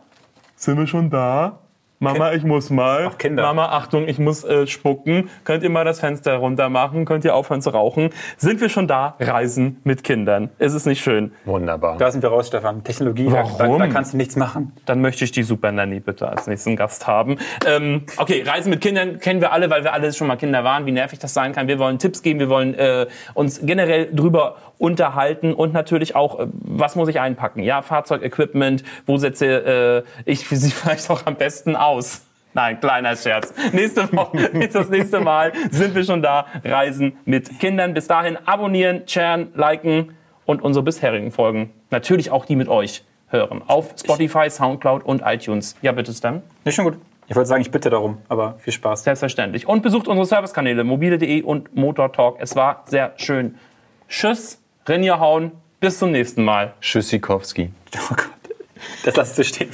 sind 0.56 0.76
wir 0.76 0.86
schon 0.86 1.08
da? 1.08 1.60
Mama, 2.00 2.32
ich 2.32 2.44
muss 2.44 2.70
mal. 2.70 3.08
Ach, 3.12 3.18
Kinder. 3.18 3.42
Mama, 3.42 3.66
Achtung, 3.70 4.06
ich 4.06 4.20
muss 4.20 4.44
äh, 4.44 4.68
spucken. 4.68 5.28
Könnt 5.44 5.64
ihr 5.64 5.70
mal 5.70 5.84
das 5.84 5.98
Fenster 5.98 6.36
runter 6.36 6.68
machen? 6.68 7.04
Könnt 7.04 7.24
ihr 7.24 7.34
aufhören 7.34 7.60
zu 7.60 7.70
rauchen? 7.70 8.10
Sind 8.36 8.60
wir 8.60 8.68
schon 8.68 8.86
da? 8.86 9.16
Reisen 9.18 9.80
mit 9.82 10.04
Kindern. 10.04 10.50
Ist 10.58 10.74
es 10.74 10.86
nicht 10.86 11.02
schön? 11.02 11.32
Wunderbar. 11.44 11.96
Da 11.98 12.10
sind 12.12 12.22
wir 12.22 12.28
raus, 12.30 12.46
Stefan. 12.46 12.84
Technologie, 12.84 13.24
da- 13.26 13.44
Warum? 13.58 13.80
Da, 13.80 13.86
da 13.86 13.92
kannst 13.92 14.12
du 14.12 14.16
nichts 14.16 14.36
machen. 14.36 14.72
dann 14.86 15.00
möchte 15.00 15.24
ich 15.24 15.32
die 15.32 15.42
Super 15.42 15.72
Nanny 15.72 15.98
bitte 15.98 16.28
als 16.28 16.46
nächsten 16.46 16.76
Gast 16.76 17.08
haben. 17.08 17.36
Ähm, 17.66 18.04
okay, 18.16 18.44
Reisen 18.46 18.70
mit 18.70 18.80
Kindern 18.80 19.18
kennen 19.18 19.40
wir 19.40 19.50
alle, 19.52 19.68
weil 19.68 19.82
wir 19.82 19.92
alle 19.92 20.12
schon 20.12 20.28
mal 20.28 20.36
Kinder 20.36 20.62
waren, 20.62 20.86
wie 20.86 20.92
nervig 20.92 21.18
das 21.18 21.34
sein 21.34 21.52
kann. 21.52 21.66
Wir 21.66 21.80
wollen 21.80 21.98
Tipps 21.98 22.22
geben, 22.22 22.38
wir 22.38 22.48
wollen 22.48 22.74
äh, 22.74 23.06
uns 23.34 23.60
generell 23.64 24.08
drüber 24.14 24.56
unterhalten 24.78 25.52
und 25.52 25.72
natürlich 25.72 26.14
auch, 26.14 26.38
äh, 26.38 26.46
was 26.52 26.96
muss 26.96 27.08
ich 27.08 27.20
einpacken? 27.20 27.62
Ja, 27.62 27.82
Fahrzeugequipment, 27.82 28.84
wo 29.06 29.16
setze 29.18 30.04
äh, 30.26 30.30
ich 30.30 30.40
sie 30.50 30.70
vielleicht 30.70 31.10
auch 31.10 31.26
am 31.26 31.36
besten 31.36 31.76
aus? 31.76 32.24
Nein, 32.54 32.80
kleiner 32.80 33.14
Scherz. 33.14 33.52
Nächste 33.72 34.10
Woche 34.12 34.38
ist 34.58 34.74
das 34.74 34.88
nächste 34.88 35.20
Mal. 35.20 35.52
Sind 35.70 35.94
wir 35.94 36.02
schon 36.02 36.22
da? 36.22 36.46
Reisen 36.64 37.18
mit 37.24 37.60
Kindern. 37.60 37.94
Bis 37.94 38.08
dahin 38.08 38.38
abonnieren, 38.46 39.02
sharen, 39.06 39.52
liken 39.54 40.16
und 40.46 40.62
unsere 40.62 40.82
bisherigen 40.82 41.30
Folgen. 41.30 41.70
Natürlich 41.90 42.30
auch 42.30 42.46
die 42.46 42.56
mit 42.56 42.68
euch 42.68 43.04
hören. 43.28 43.62
Auf 43.66 43.94
Spotify, 44.00 44.48
Soundcloud 44.48 45.04
und 45.04 45.22
iTunes. 45.24 45.76
Ja, 45.82 45.92
bitte, 45.92 46.12
Stan. 46.12 46.42
Ist 46.64 46.74
schon 46.74 46.86
gut. 46.86 46.98
Ich 47.28 47.36
wollte 47.36 47.48
sagen, 47.48 47.60
ich 47.60 47.70
bitte 47.70 47.90
darum, 47.90 48.18
aber 48.28 48.54
viel 48.58 48.72
Spaß. 48.72 49.04
Selbstverständlich. 49.04 49.68
Und 49.68 49.82
besucht 49.82 50.08
unsere 50.08 50.24
Servicekanäle 50.24 50.82
mobile.de 50.82 51.42
und 51.42 51.76
Motor 51.76 52.10
Talk. 52.10 52.38
Es 52.40 52.56
war 52.56 52.84
sehr 52.86 53.12
schön. 53.16 53.56
Tschüss, 54.08 54.62
Rinja 54.88 55.20
hauen. 55.20 55.52
Bis 55.80 55.98
zum 55.98 56.10
nächsten 56.10 56.44
Mal. 56.44 56.74
Tschüssikowski. 56.80 57.70
Oh 57.96 58.14
Gott. 58.14 58.28
Das 59.04 59.16
lass 59.16 59.30
ich 59.30 59.36
so 59.36 59.42
stehen. 59.42 59.70